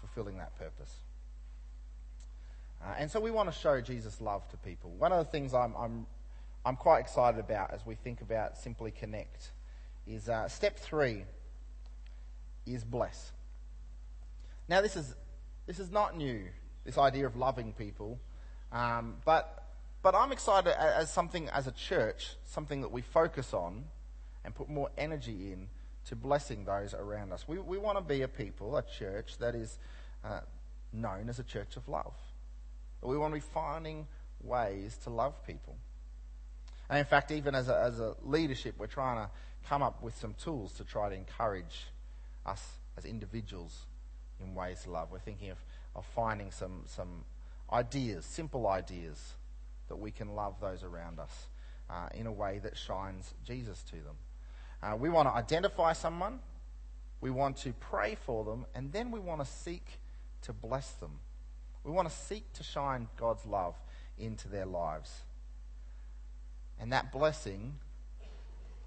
fulfilling 0.00 0.38
that 0.38 0.56
purpose. 0.58 1.00
Uh, 2.82 2.94
and 2.98 3.10
so 3.10 3.18
we 3.20 3.30
want 3.30 3.52
to 3.52 3.58
show 3.58 3.80
Jesus' 3.80 4.20
love 4.20 4.48
to 4.50 4.56
people. 4.58 4.90
One 4.98 5.12
of 5.12 5.24
the 5.24 5.30
things 5.30 5.52
I'm, 5.54 5.74
I'm, 5.76 6.06
I'm 6.64 6.76
quite 6.76 7.00
excited 7.00 7.40
about 7.40 7.72
as 7.72 7.84
we 7.84 7.94
think 7.96 8.20
about 8.20 8.56
Simply 8.56 8.90
Connect 8.90 9.50
is 10.06 10.28
uh, 10.28 10.48
step 10.48 10.78
three 10.78 11.24
is 12.66 12.84
bless. 12.84 13.32
Now, 14.68 14.80
this 14.80 14.96
is, 14.96 15.14
this 15.66 15.78
is 15.78 15.90
not 15.90 16.16
new, 16.16 16.44
this 16.84 16.98
idea 16.98 17.26
of 17.26 17.36
loving 17.36 17.72
people, 17.72 18.20
um, 18.70 19.16
but, 19.24 19.66
but 20.02 20.14
I'm 20.14 20.30
excited 20.30 20.74
as 20.78 21.10
something, 21.10 21.48
as 21.48 21.66
a 21.66 21.72
church, 21.72 22.36
something 22.44 22.82
that 22.82 22.92
we 22.92 23.00
focus 23.00 23.54
on 23.54 23.84
and 24.44 24.54
put 24.54 24.68
more 24.68 24.90
energy 24.96 25.52
in 25.52 25.68
to 26.08 26.16
blessing 26.16 26.64
those 26.64 26.94
around 26.94 27.32
us. 27.32 27.46
We, 27.46 27.58
we 27.58 27.78
want 27.78 27.98
to 27.98 28.04
be 28.04 28.22
a 28.22 28.28
people, 28.28 28.76
a 28.76 28.82
church 28.82 29.38
that 29.38 29.54
is 29.54 29.78
uh, 30.24 30.40
known 30.92 31.28
as 31.28 31.38
a 31.38 31.42
church 31.42 31.76
of 31.76 31.88
love. 31.88 32.14
We 33.02 33.16
want 33.18 33.34
to 33.34 33.40
be 33.40 33.46
finding 33.52 34.06
ways 34.42 34.96
to 35.04 35.10
love 35.10 35.46
people. 35.46 35.76
And 36.88 36.98
in 36.98 37.04
fact, 37.04 37.30
even 37.30 37.54
as 37.54 37.68
a, 37.68 37.78
as 37.78 38.00
a 38.00 38.14
leadership, 38.22 38.74
we're 38.78 38.86
trying 38.86 39.16
to 39.16 39.30
come 39.68 39.82
up 39.82 40.02
with 40.02 40.16
some 40.16 40.34
tools 40.34 40.72
to 40.74 40.84
try 40.84 41.10
to 41.10 41.14
encourage 41.14 41.88
us 42.46 42.64
as 42.96 43.04
individuals 43.04 43.84
in 44.40 44.54
ways 44.54 44.80
to 44.84 44.90
love. 44.90 45.08
We're 45.12 45.18
thinking 45.18 45.50
of, 45.50 45.58
of 45.94 46.06
finding 46.06 46.50
some, 46.50 46.84
some 46.86 47.24
ideas, 47.70 48.24
simple 48.24 48.66
ideas, 48.66 49.34
that 49.88 49.96
we 49.96 50.10
can 50.10 50.34
love 50.34 50.54
those 50.60 50.82
around 50.82 51.18
us 51.18 51.48
uh, 51.90 52.08
in 52.14 52.26
a 52.26 52.32
way 52.32 52.60
that 52.62 52.76
shines 52.76 53.34
Jesus 53.44 53.82
to 53.84 53.96
them. 53.96 54.16
Uh, 54.82 54.96
we 54.96 55.08
want 55.08 55.28
to 55.28 55.34
identify 55.34 55.92
someone, 55.92 56.38
we 57.20 57.30
want 57.30 57.56
to 57.58 57.72
pray 57.72 58.16
for 58.24 58.44
them, 58.44 58.64
and 58.74 58.92
then 58.92 59.10
we 59.10 59.18
want 59.18 59.40
to 59.40 59.46
seek 59.46 59.98
to 60.42 60.52
bless 60.52 60.90
them. 60.92 61.18
We 61.84 61.90
want 61.90 62.08
to 62.08 62.14
seek 62.14 62.52
to 62.54 62.62
shine 62.62 63.08
God's 63.16 63.44
love 63.44 63.74
into 64.18 64.48
their 64.48 64.66
lives. 64.66 65.22
And 66.78 66.92
that 66.92 67.10
blessing 67.10 67.74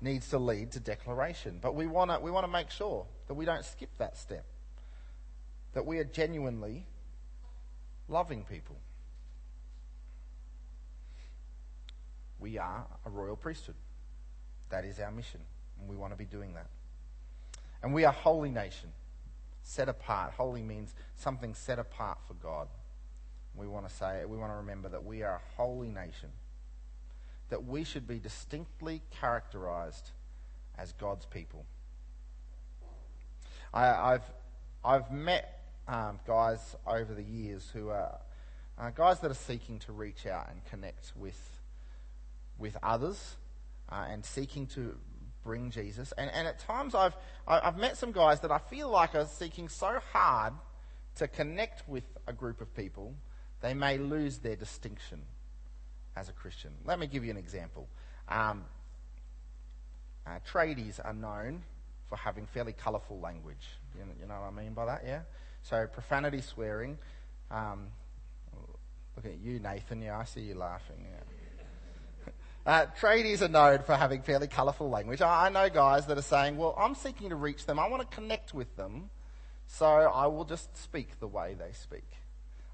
needs 0.02 0.30
to 0.30 0.40
lead 0.40 0.72
to 0.72 0.80
declaration. 0.80 1.60
But 1.62 1.76
we 1.76 1.88
want 1.88 2.12
to 2.12 2.20
we 2.20 2.32
want 2.32 2.46
to 2.46 2.52
make 2.52 2.70
sure 2.70 3.06
that 3.28 3.34
we 3.34 3.46
don't 3.46 3.66
skip 3.66 3.90
that 3.98 4.18
step. 4.18 4.46
That 5.74 5.86
we 5.86 6.00
are 6.00 6.04
genuinely 6.04 6.86
loving 8.08 8.44
people. 8.44 8.76
We 12.40 12.58
are 12.58 12.86
a 13.06 13.10
royal 13.10 13.36
priesthood. 13.36 13.76
That 14.70 14.86
is 14.86 15.00
our 15.00 15.12
mission, 15.12 15.42
and 15.82 15.90
we 15.90 15.98
want 15.98 16.14
to 16.14 16.18
be 16.18 16.26
doing 16.26 16.54
that. 16.54 16.68
And 17.84 17.94
we 17.94 18.06
are 18.06 18.14
holy 18.14 18.52
nation, 18.52 18.92
set 19.64 19.90
apart. 19.90 20.34
Holy 20.38 20.62
means 20.62 20.94
something 21.16 21.54
set 21.54 21.80
apart 21.80 22.20
for 22.28 22.36
God. 22.36 22.68
We 23.56 23.68
want 23.68 23.90
to 23.90 23.94
say, 23.94 24.24
we 24.26 24.38
want 24.38 24.52
to 24.52 24.58
remember 24.58 24.88
that 24.90 25.04
we 25.04 25.24
are 25.24 25.36
a 25.36 25.62
holy 25.62 25.90
nation, 25.90 26.30
that 27.50 27.66
we 27.66 27.84
should 27.84 28.08
be 28.08 28.20
distinctly 28.20 29.02
characterized 29.20 30.12
as 30.78 30.94
God's 30.94 31.26
people. 31.26 31.66
I, 33.74 34.12
have 34.12 34.32
I've 34.84 35.12
met 35.12 35.62
um, 35.88 36.20
guys 36.28 36.76
over 36.86 37.14
the 37.14 37.24
years 37.24 37.70
who 37.74 37.90
are 37.90 38.20
uh, 38.78 38.90
guys 38.92 39.20
that 39.20 39.32
are 39.32 39.36
seeking 39.36 39.80
to 39.80 39.92
reach 39.92 40.26
out 40.26 40.50
and 40.50 40.64
connect 40.66 41.14
with 41.16 41.40
with 42.58 42.78
others 42.84 43.38
uh, 43.90 44.06
and 44.10 44.24
seeking 44.24 44.68
to 44.68 44.96
bring 45.44 45.72
Jesus. 45.72 46.14
And, 46.18 46.30
and 46.32 46.48
at 46.48 46.60
times 46.60 46.96
I've, 46.96 47.16
I've 47.48 47.78
met 47.78 47.98
some 47.98 48.12
guys 48.12 48.40
that 48.42 48.52
I 48.52 48.58
feel 48.58 48.90
like 48.90 49.16
are 49.16 49.26
seeking 49.26 49.70
so 49.70 50.00
hard 50.14 50.54
to 51.16 51.28
connect 51.28 51.88
with 51.88 52.04
a 52.28 52.34
group 52.34 52.62
of 52.62 52.74
people, 52.76 53.14
they 53.62 53.74
may 53.74 53.98
lose 53.98 54.38
their 54.40 54.56
distinction 54.56 55.22
as 56.16 56.30
a 56.30 56.32
Christian. 56.32 56.72
Let 56.86 57.00
me 57.00 57.08
give 57.08 57.24
you 57.24 57.32
an 57.32 57.38
example. 57.38 57.88
Um, 58.30 58.66
uh, 60.26 60.40
tradies 60.52 61.00
are 61.04 61.14
known 61.14 61.64
for 62.08 62.18
having 62.18 62.46
fairly 62.46 62.74
colourful 62.74 63.20
language. 63.20 63.68
You 63.98 64.06
know, 64.06 64.12
you 64.20 64.28
know, 64.28 64.36
what 64.36 64.54
I 64.60 64.64
mean 64.64 64.74
by 64.74 64.86
that, 64.86 65.04
yeah? 65.06 65.22
So 65.64 65.88
profanity, 65.88 66.42
swearing. 66.42 66.98
Um, 67.50 67.88
look 69.16 69.26
at 69.26 69.40
you, 69.40 69.60
Nathan. 69.60 70.02
Yeah, 70.02 70.20
I 70.20 70.26
see 70.26 70.42
you 70.42 70.56
laughing. 70.56 71.06
Yeah. 71.10 71.41
Uh, 72.66 72.86
tradies 73.00 73.42
are 73.42 73.48
known 73.48 73.80
for 73.80 73.96
having 73.96 74.22
fairly 74.22 74.48
colourful 74.48 74.90
language. 74.90 75.22
I, 75.22 75.48
I 75.48 75.50
know 75.50 75.70
guys 75.70 76.06
that 76.08 76.18
are 76.18 76.22
saying, 76.24 76.58
well, 76.58 76.76
I'm 76.78 76.94
seeking 76.94 77.30
to 77.30 77.36
reach 77.36 77.66
them. 77.66 77.80
I 77.80 77.90
want 77.90 78.08
to 78.08 78.16
connect 78.16 78.54
with 78.54 78.76
them. 78.76 79.10
So 79.66 79.86
I 79.86 80.28
will 80.28 80.46
just 80.46 80.76
speak 80.78 81.20
the 81.20 81.28
way 81.28 81.56
they 81.58 81.72
speak. 81.72 82.08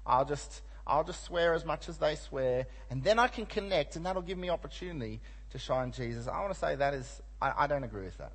I'll 0.04 0.24
just, 0.24 0.62
I'll 0.86 1.04
just 1.04 1.22
swear 1.22 1.54
as 1.54 1.64
much 1.64 1.88
as 1.88 1.98
they 1.98 2.16
swear, 2.16 2.66
and 2.90 3.04
then 3.04 3.18
I 3.18 3.28
can 3.28 3.46
connect, 3.46 3.96
and 3.96 4.04
that'll 4.04 4.22
give 4.22 4.38
me 4.38 4.50
opportunity 4.50 5.20
to 5.50 5.58
shine 5.58 5.92
Jesus. 5.92 6.26
I 6.26 6.40
want 6.40 6.52
to 6.52 6.58
say 6.58 6.74
that 6.74 6.94
is, 6.94 7.22
I, 7.40 7.52
I 7.56 7.66
don't 7.66 7.84
agree 7.84 8.04
with 8.04 8.18
that. 8.18 8.32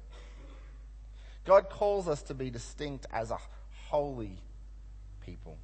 God 1.46 1.70
calls 1.70 2.08
us 2.08 2.22
to 2.24 2.34
be 2.34 2.50
distinct 2.50 3.06
as 3.12 3.32
a 3.32 3.38
holy 3.90 4.40
people, 5.26 5.58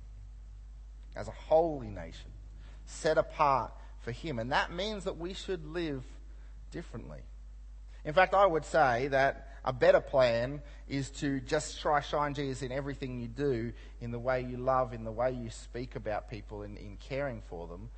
as 1.15 1.27
a 1.27 1.31
holy 1.47 1.87
nation, 1.87 2.31
set 2.85 3.17
apart 3.17 3.71
for 4.01 4.11
Him. 4.11 4.39
And 4.39 4.51
that 4.51 4.71
means 4.71 5.03
that 5.03 5.17
we 5.17 5.33
should 5.33 5.65
live 5.65 6.03
differently. 6.71 7.19
In 8.05 8.13
fact, 8.13 8.33
I 8.33 8.45
would 8.45 8.65
say 8.65 9.07
that 9.09 9.47
a 9.65 9.73
better 9.73 9.99
plan 9.99 10.61
is 10.87 11.09
to 11.11 11.39
just 11.41 11.81
try 11.81 12.01
shine 12.01 12.33
Jesus 12.33 12.61
in 12.61 12.71
everything 12.71 13.19
you 13.19 13.27
do, 13.27 13.73
in 14.01 14.11
the 14.11 14.19
way 14.19 14.41
you 14.41 14.57
love, 14.57 14.93
in 14.93 15.03
the 15.03 15.11
way 15.11 15.31
you 15.31 15.49
speak 15.49 15.95
about 15.95 16.29
people, 16.29 16.63
in, 16.63 16.77
in 16.77 16.97
caring 16.97 17.41
for 17.49 17.67
them, 17.67 17.89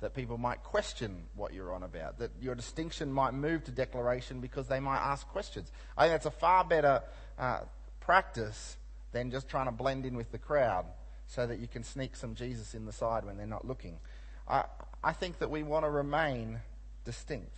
that 0.00 0.14
people 0.14 0.36
might 0.36 0.62
question 0.62 1.24
what 1.34 1.54
you're 1.54 1.72
on 1.72 1.82
about, 1.82 2.18
that 2.18 2.30
your 2.40 2.54
distinction 2.54 3.10
might 3.10 3.32
move 3.32 3.64
to 3.64 3.70
declaration 3.70 4.40
because 4.40 4.68
they 4.68 4.78
might 4.78 4.98
ask 4.98 5.26
questions. 5.28 5.72
I 5.96 6.04
think 6.04 6.14
that's 6.14 6.26
a 6.26 6.30
far 6.30 6.64
better 6.64 7.02
uh, 7.38 7.60
practice 8.00 8.76
than 9.12 9.30
just 9.30 9.48
trying 9.48 9.66
to 9.66 9.72
blend 9.72 10.04
in 10.04 10.16
with 10.16 10.30
the 10.32 10.38
crowd 10.38 10.84
so 11.26 11.46
that 11.46 11.58
you 11.58 11.66
can 11.66 11.82
sneak 11.82 12.14
some 12.14 12.34
Jesus 12.34 12.74
in 12.74 12.84
the 12.84 12.92
side 12.92 13.24
when 13.24 13.36
they're 13.36 13.46
not 13.46 13.66
looking. 13.66 13.98
I, 14.48 14.64
I 15.02 15.12
think 15.12 15.38
that 15.38 15.50
we 15.50 15.62
want 15.62 15.84
to 15.84 15.90
remain 15.90 16.60
distinct. 17.04 17.56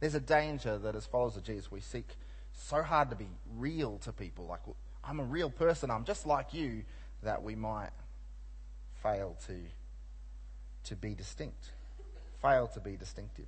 There's 0.00 0.14
a 0.14 0.20
danger 0.20 0.78
that 0.78 0.96
as 0.96 1.06
followers 1.06 1.36
of 1.36 1.44
Jesus, 1.44 1.70
we 1.70 1.80
seek 1.80 2.08
so 2.52 2.82
hard 2.82 3.10
to 3.10 3.16
be 3.16 3.28
real 3.56 3.98
to 3.98 4.12
people. 4.12 4.46
Like, 4.46 4.60
I'm 5.04 5.20
a 5.20 5.24
real 5.24 5.50
person, 5.50 5.90
I'm 5.90 6.04
just 6.04 6.26
like 6.26 6.54
you, 6.54 6.84
that 7.22 7.42
we 7.42 7.54
might 7.54 7.90
fail 9.02 9.36
to, 9.46 9.54
to 10.84 10.96
be 10.96 11.14
distinct, 11.14 11.72
fail 12.40 12.66
to 12.68 12.80
be 12.80 12.96
distinctive. 12.96 13.46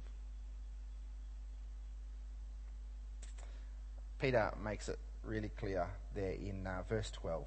Peter 4.18 4.52
makes 4.62 4.88
it 4.88 4.98
really 5.24 5.48
clear 5.48 5.86
there 6.14 6.32
in 6.32 6.66
uh, 6.66 6.82
verse 6.88 7.10
12. 7.10 7.44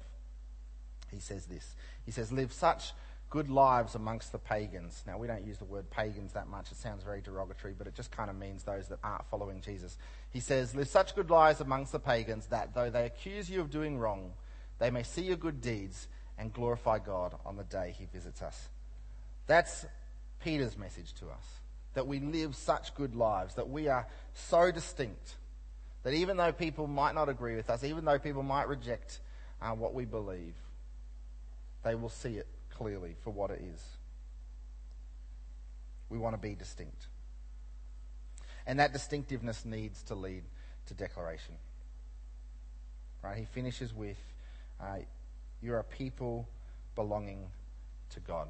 He 1.10 1.20
says 1.20 1.46
this 1.46 1.74
He 2.04 2.10
says, 2.10 2.32
Live 2.32 2.52
such 2.52 2.92
good 3.30 3.50
lives 3.50 3.94
amongst 3.94 4.32
the 4.32 4.38
pagans. 4.38 5.02
Now, 5.06 5.18
we 5.18 5.26
don't 5.26 5.44
use 5.44 5.58
the 5.58 5.64
word 5.64 5.90
pagans 5.90 6.32
that 6.34 6.48
much. 6.48 6.70
It 6.70 6.76
sounds 6.76 7.02
very 7.02 7.20
derogatory, 7.20 7.74
but 7.76 7.86
it 7.86 7.94
just 7.94 8.10
kind 8.10 8.30
of 8.30 8.36
means 8.36 8.62
those 8.62 8.88
that 8.88 8.98
aren't 9.02 9.26
following 9.26 9.60
Jesus. 9.60 9.98
He 10.30 10.40
says, 10.40 10.74
Live 10.74 10.88
such 10.88 11.14
good 11.14 11.30
lives 11.30 11.60
amongst 11.60 11.92
the 11.92 11.98
pagans 11.98 12.46
that 12.46 12.74
though 12.74 12.90
they 12.90 13.04
accuse 13.04 13.50
you 13.50 13.60
of 13.60 13.70
doing 13.70 13.98
wrong, 13.98 14.32
they 14.78 14.90
may 14.90 15.02
see 15.02 15.22
your 15.22 15.36
good 15.36 15.60
deeds 15.60 16.08
and 16.38 16.52
glorify 16.52 16.98
God 16.98 17.34
on 17.44 17.56
the 17.56 17.64
day 17.64 17.94
he 17.98 18.06
visits 18.06 18.42
us. 18.42 18.68
That's 19.46 19.86
Peter's 20.42 20.76
message 20.76 21.12
to 21.14 21.26
us. 21.26 21.44
That 21.94 22.06
we 22.06 22.20
live 22.20 22.54
such 22.54 22.94
good 22.94 23.14
lives, 23.14 23.54
that 23.54 23.70
we 23.70 23.88
are 23.88 24.06
so 24.34 24.70
distinct, 24.70 25.36
that 26.02 26.12
even 26.12 26.36
though 26.36 26.52
people 26.52 26.86
might 26.86 27.14
not 27.14 27.28
agree 27.28 27.56
with 27.56 27.70
us, 27.70 27.82
even 27.82 28.04
though 28.04 28.18
people 28.18 28.42
might 28.42 28.68
reject 28.68 29.20
uh, 29.62 29.70
what 29.70 29.94
we 29.94 30.04
believe, 30.04 30.54
they 31.82 31.94
will 31.94 32.10
see 32.10 32.34
it 32.34 32.46
clearly 32.76 33.16
for 33.24 33.30
what 33.30 33.50
it 33.50 33.62
is. 33.74 33.82
We 36.08 36.18
want 36.18 36.34
to 36.34 36.40
be 36.40 36.54
distinct. 36.54 37.06
And 38.66 38.80
that 38.80 38.92
distinctiveness 38.92 39.64
needs 39.64 40.02
to 40.04 40.14
lead 40.14 40.42
to 40.86 40.94
declaration. 40.94 41.54
Right? 43.22 43.38
He 43.38 43.44
finishes 43.44 43.94
with, 43.94 44.18
uh, 44.80 44.98
You're 45.62 45.78
a 45.78 45.84
people 45.84 46.48
belonging 46.94 47.46
to 48.10 48.20
God. 48.20 48.48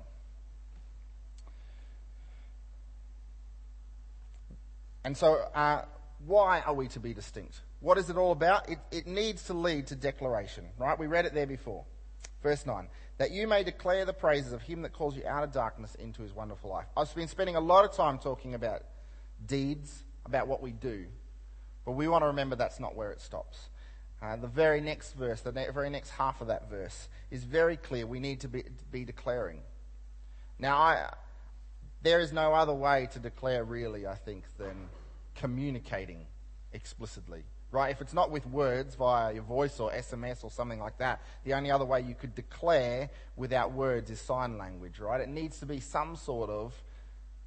And 5.05 5.17
so, 5.17 5.49
uh, 5.55 5.83
why 6.27 6.61
are 6.61 6.75
we 6.75 6.89
to 6.89 7.01
be 7.01 7.15
distinct? 7.15 7.61
What 7.81 7.97
is 7.97 8.11
it 8.11 8.17
all 8.17 8.33
about? 8.33 8.69
It, 8.69 8.79
it 8.91 9.07
needs 9.07 9.45
to 9.45 9.55
lead 9.55 9.87
to 9.89 9.95
declaration, 9.95 10.65
right? 10.79 10.99
We 10.99 11.07
read 11.07 11.27
it 11.27 11.35
there 11.35 11.47
before. 11.47 11.85
Verse 12.47 12.65
9 12.65 12.87
that 13.19 13.33
you 13.33 13.49
may 13.49 13.65
declare 13.65 14.05
the 14.05 14.13
praises 14.13 14.53
of 14.53 14.63
him 14.63 14.83
that 14.83 14.93
calls 14.93 15.17
you 15.17 15.27
out 15.27 15.43
of 15.43 15.51
darkness 15.51 15.97
into 15.97 16.23
his 16.23 16.33
wonderful 16.33 16.71
life. 16.71 16.87
I've 16.97 17.13
been 17.13 17.27
spending 17.27 17.57
a 17.57 17.61
lot 17.61 17.85
of 17.85 17.93
time 17.93 18.19
talking 18.19 18.55
about 18.55 18.83
deeds, 19.45 20.05
about 20.25 20.47
what 20.47 20.63
we 20.63 20.71
do, 20.71 21.07
but 21.85 21.93
we 21.93 22.07
want 22.07 22.23
to 22.23 22.27
remember 22.27 22.55
that's 22.55 22.79
not 22.79 22.95
where 22.95 23.11
it 23.11 23.21
stops. 23.21 23.71
Uh, 24.23 24.37
the 24.37 24.47
very 24.47 24.81
next 24.81 25.15
verse, 25.15 25.41
the 25.41 25.51
ne- 25.51 25.69
very 25.71 25.91
next 25.91 26.11
half 26.11 26.41
of 26.41 26.47
that 26.47 26.71
verse, 26.71 27.09
is 27.33 27.43
very 27.43 27.77
clear. 27.77 28.07
We 28.07 28.21
need 28.21 28.39
to 28.43 28.49
be, 28.49 28.63
be 28.93 29.05
declaring. 29.05 29.63
Now, 30.57 30.77
I, 30.77 31.15
there 32.03 32.21
is 32.21 32.33
no 32.33 32.55
other 32.55 32.75
way 32.75 33.09
to 33.13 33.19
declare, 33.19 33.65
really, 33.65 34.07
I 34.07 34.15
think, 34.15 34.45
than 34.57 34.89
communicating 35.35 36.27
explicitly 36.73 37.43
right? 37.73 37.91
If 37.91 38.01
it's 38.01 38.15
not 38.15 38.31
with 38.31 38.47
words 38.47 38.95
via 38.95 39.35
your 39.35 39.43
voice 39.43 39.81
or 39.81 39.91
SMS 39.91 40.45
or 40.45 40.51
something 40.51 40.81
like 40.81 40.99
that, 40.99 41.21
the 41.45 41.55
only 41.55 41.71
other 41.71 41.85
way 41.85 42.01
you 42.01 42.15
could 42.15 42.35
declare 42.35 43.11
without 43.37 43.73
words 43.73 44.11
is 44.11 44.21
sign 44.21 44.59
language, 44.59 44.99
right? 44.99 45.21
It 45.21 45.29
needs 45.29 45.59
to 45.61 45.67
be 45.67 45.81
some 45.81 46.17
sort 46.17 46.51
of 46.51 46.75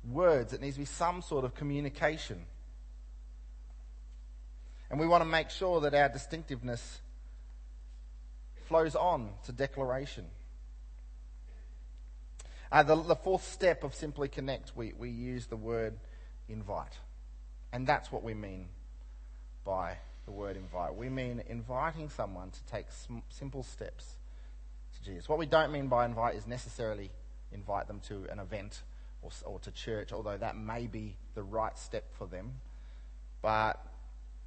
words, 0.04 0.54
it 0.54 0.62
needs 0.62 0.76
to 0.76 0.82
be 0.82 0.86
some 0.86 1.22
sort 1.22 1.46
of 1.46 1.56
communication. 1.56 2.46
And 4.90 5.00
we 5.00 5.08
want 5.08 5.22
to 5.22 5.30
make 5.30 5.50
sure 5.50 5.82
that 5.82 5.94
our 5.94 6.10
distinctiveness 6.10 7.02
flows 8.68 8.96
on 8.96 9.30
to 9.46 9.52
declaration. 9.52 10.26
Uh, 12.72 12.84
the, 12.84 12.96
the 12.96 13.16
fourth 13.16 13.44
step 13.44 13.84
of 13.84 13.96
Simply 13.96 14.28
Connect, 14.28 14.76
we, 14.76 14.94
we 14.98 15.10
use 15.10 15.48
the 15.48 15.58
word 15.58 15.96
invite. 16.48 16.98
And 17.72 17.86
that's 17.86 18.12
what 18.12 18.24
we 18.24 18.34
mean 18.34 18.70
by 19.64 19.98
the 20.30 20.34
word 20.34 20.56
invite. 20.56 20.96
We 20.96 21.10
mean 21.10 21.42
inviting 21.48 22.08
someone 22.08 22.52
to 22.52 22.64
take 22.72 22.86
sm- 22.92 23.26
simple 23.30 23.64
steps 23.64 24.16
to 24.96 25.04
Jesus. 25.04 25.28
What 25.28 25.40
we 25.40 25.48
don't 25.48 25.72
mean 25.72 25.88
by 25.88 26.06
invite 26.06 26.36
is 26.36 26.46
necessarily 26.46 27.10
invite 27.52 27.88
them 27.88 28.00
to 28.10 28.28
an 28.32 28.38
event 28.38 28.84
or, 29.24 29.32
or 29.44 29.60
to 29.60 29.72
church, 29.72 30.14
although 30.14 30.38
that 30.38 30.56
may 30.56 30.86
be 30.86 31.16
the 31.34 31.42
right 31.42 31.76
step 31.80 32.04
for 32.16 32.28
them. 32.28 32.54
But 33.42 33.84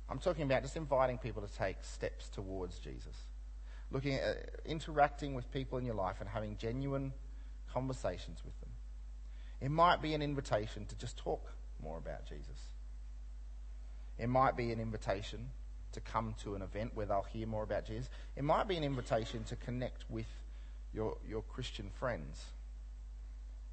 I'm 0.09 0.21
talking 0.21 0.45
about 0.45 0.63
just 0.63 0.77
inviting 0.77 1.19
people 1.19 1.43
to 1.43 1.53
take 1.53 1.79
steps 1.83 2.29
towards 2.29 2.79
Jesus. 2.79 3.17
Looking 3.91 4.15
at 4.15 4.51
interacting 4.65 5.35
with 5.35 5.51
people 5.51 5.79
in 5.79 5.85
your 5.85 5.97
life 5.97 6.17
and 6.21 6.29
having 6.29 6.57
genuine 6.59 7.13
conversations 7.73 8.39
with 8.45 8.59
them. 8.61 8.71
It 9.61 9.73
might 9.73 10.01
be 10.01 10.15
an 10.15 10.23
invitation 10.23 10.87
to 10.87 10.95
just 10.95 11.17
talk 11.17 11.53
more 11.83 11.99
about 11.99 12.25
Jesus. 12.25 12.69
It 14.17 14.29
might 14.29 14.57
be 14.57 14.71
an 14.71 14.79
invitation 14.79 15.51
to 15.93 16.01
come 16.01 16.35
to 16.43 16.55
an 16.55 16.63
event 16.63 16.93
where 16.95 17.07
they'll 17.07 17.27
hear 17.33 17.47
more 17.47 17.63
about 17.63 17.87
Jesus. 17.87 18.09
It 18.37 18.45
might 18.45 18.69
be 18.69 18.77
an 18.77 18.85
invitation 18.85 19.45
to 19.45 19.57
connect 19.57 20.05
with 20.09 20.27
your, 20.93 21.17
your 21.29 21.43
Christian 21.43 21.91
friends 21.99 22.45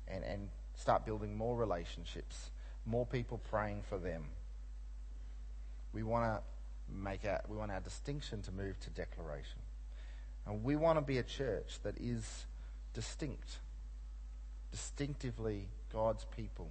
and, 0.07 0.23
and 0.23 0.49
start 0.75 1.05
building 1.05 1.35
more 1.35 1.55
relationships, 1.55 2.51
more 2.85 3.05
people 3.05 3.39
praying 3.49 3.83
for 3.87 3.97
them. 3.97 4.23
We 5.93 6.03
want 6.03 6.25
to 6.25 6.41
make 6.93 7.25
our, 7.25 7.41
we 7.47 7.57
want 7.57 7.71
our 7.71 7.79
distinction 7.79 8.41
to 8.43 8.51
move 8.51 8.79
to 8.81 8.89
declaration. 8.89 9.59
And 10.45 10.63
we 10.63 10.75
want 10.75 10.97
to 10.97 11.01
be 11.01 11.17
a 11.17 11.23
church 11.23 11.79
that 11.83 11.95
is 11.99 12.45
distinct, 12.93 13.57
distinctively 14.71 15.67
God's 15.93 16.25
people, 16.35 16.69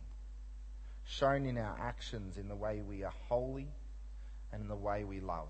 shown 1.04 1.46
in 1.46 1.56
our 1.58 1.76
actions, 1.80 2.36
in 2.36 2.48
the 2.48 2.56
way 2.56 2.80
we 2.86 3.04
are 3.04 3.12
holy 3.28 3.68
and 4.52 4.62
in 4.62 4.68
the 4.68 4.76
way 4.76 5.04
we 5.04 5.20
love. 5.20 5.48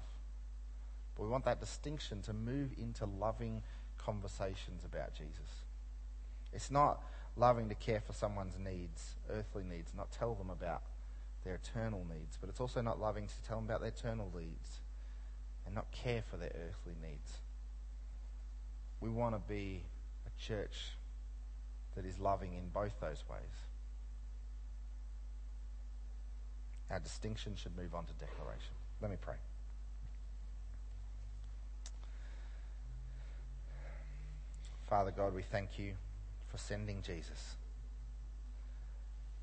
But 1.17 1.25
we 1.25 1.29
want 1.29 1.45
that 1.45 1.61
distinction 1.61 2.23
to 2.23 2.33
move 2.33 2.71
into 2.79 3.05
loving 3.05 3.63
conversations 3.97 4.85
about 4.85 5.15
Jesus. 5.15 5.65
It's 6.53 6.71
not 6.71 7.03
loving 7.37 7.69
to 7.69 7.75
care 7.75 8.01
for 8.01 8.13
someone's 8.13 8.59
needs, 8.59 9.15
earthly 9.31 9.65
needs, 9.65 9.93
not 9.97 10.11
tell 10.11 10.35
them 10.35 10.51
about 10.51 10.83
their 11.45 11.55
eternal 11.55 12.07
needs, 12.09 12.37
but 12.41 12.49
it's 12.49 12.61
also 12.61 12.81
not 12.81 13.01
loving 13.01 13.27
to 13.27 13.35
tell 13.47 13.59
them 13.59 13.67
about 13.67 13.81
their 13.81 13.91
eternal 13.91 14.31
needs 14.35 14.81
and 15.67 15.75
not 15.75 15.91
care 15.93 16.23
for 16.23 16.37
their 16.37 16.53
earthly 16.69 16.95
needs. 17.03 17.39
We 19.01 19.11
want 19.11 19.35
to 19.35 19.41
be 19.49 19.85
a 20.27 20.43
church 20.43 20.93
that 21.95 22.05
is 22.05 22.19
loving 22.19 22.55
in 22.55 22.69
both 22.69 22.99
those 23.01 23.23
ways. 23.31 23.69
Our 26.91 26.99
distinction 27.01 27.55
should 27.55 27.77
move 27.77 27.95
on 27.95 28.07
to 28.07 28.13
declaration. 28.15 28.78
Let 29.01 29.11
me 29.11 29.17
pray. 29.21 29.35
Father 34.89 35.11
God, 35.11 35.35
we 35.35 35.43
thank 35.43 35.79
you 35.79 35.93
for 36.51 36.57
sending 36.59 37.03
Jesus, 37.03 37.57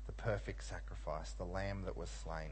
the 0.06 0.12
perfect 0.12 0.64
sacrifice, 0.64 1.32
the 1.32 1.44
lamb 1.44 1.82
that 1.84 1.96
was 1.96 2.10
slain. 2.10 2.50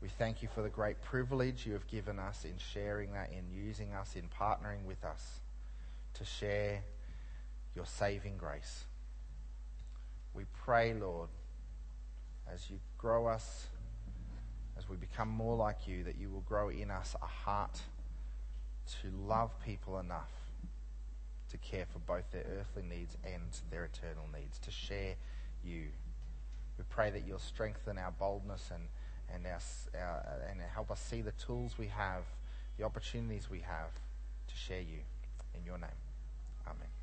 We 0.00 0.08
thank 0.08 0.42
you 0.42 0.48
for 0.54 0.62
the 0.62 0.68
great 0.68 1.00
privilege 1.02 1.66
you 1.66 1.74
have 1.74 1.86
given 1.86 2.18
us 2.18 2.44
in 2.44 2.54
sharing 2.58 3.12
that, 3.12 3.30
in 3.30 3.44
using 3.54 3.92
us, 3.92 4.16
in 4.16 4.28
partnering 4.40 4.84
with 4.86 5.04
us 5.04 5.40
to 6.14 6.24
share 6.24 6.82
your 7.74 7.86
saving 7.86 8.38
grace. 8.38 8.84
We 10.34 10.44
pray, 10.64 10.94
Lord, 10.94 11.28
as 12.52 12.70
you 12.70 12.78
grow 12.98 13.26
us, 13.26 13.66
as 14.78 14.88
we 14.88 14.96
become 14.96 15.28
more 15.28 15.56
like 15.56 15.86
you, 15.86 16.04
that 16.04 16.16
you 16.18 16.30
will 16.30 16.42
grow 16.42 16.68
in 16.68 16.90
us 16.90 17.14
a 17.22 17.26
heart 17.26 17.80
to 19.00 19.08
love 19.26 19.50
people 19.64 19.98
enough 19.98 20.30
to 21.50 21.56
care 21.58 21.86
for 21.86 21.98
both 22.00 22.30
their 22.30 22.44
earthly 22.58 22.82
needs 22.82 23.16
and 23.24 23.42
their 23.70 23.84
eternal 23.84 24.24
needs, 24.38 24.58
to 24.58 24.70
share 24.70 25.14
you. 25.64 25.86
We 26.78 26.84
pray 26.90 27.10
that 27.10 27.26
you'll 27.26 27.38
strengthen 27.38 27.98
our 27.98 28.10
boldness 28.10 28.70
and, 28.74 28.88
and, 29.32 29.46
our, 29.46 29.60
our, 30.00 30.42
and 30.50 30.60
help 30.74 30.90
us 30.90 31.00
see 31.00 31.22
the 31.22 31.32
tools 31.32 31.78
we 31.78 31.86
have, 31.86 32.24
the 32.78 32.84
opportunities 32.84 33.48
we 33.48 33.60
have 33.60 33.92
to 34.48 34.56
share 34.56 34.82
you. 34.82 34.98
In 35.54 35.64
your 35.64 35.78
name. 35.78 35.88
Amen. 36.66 36.95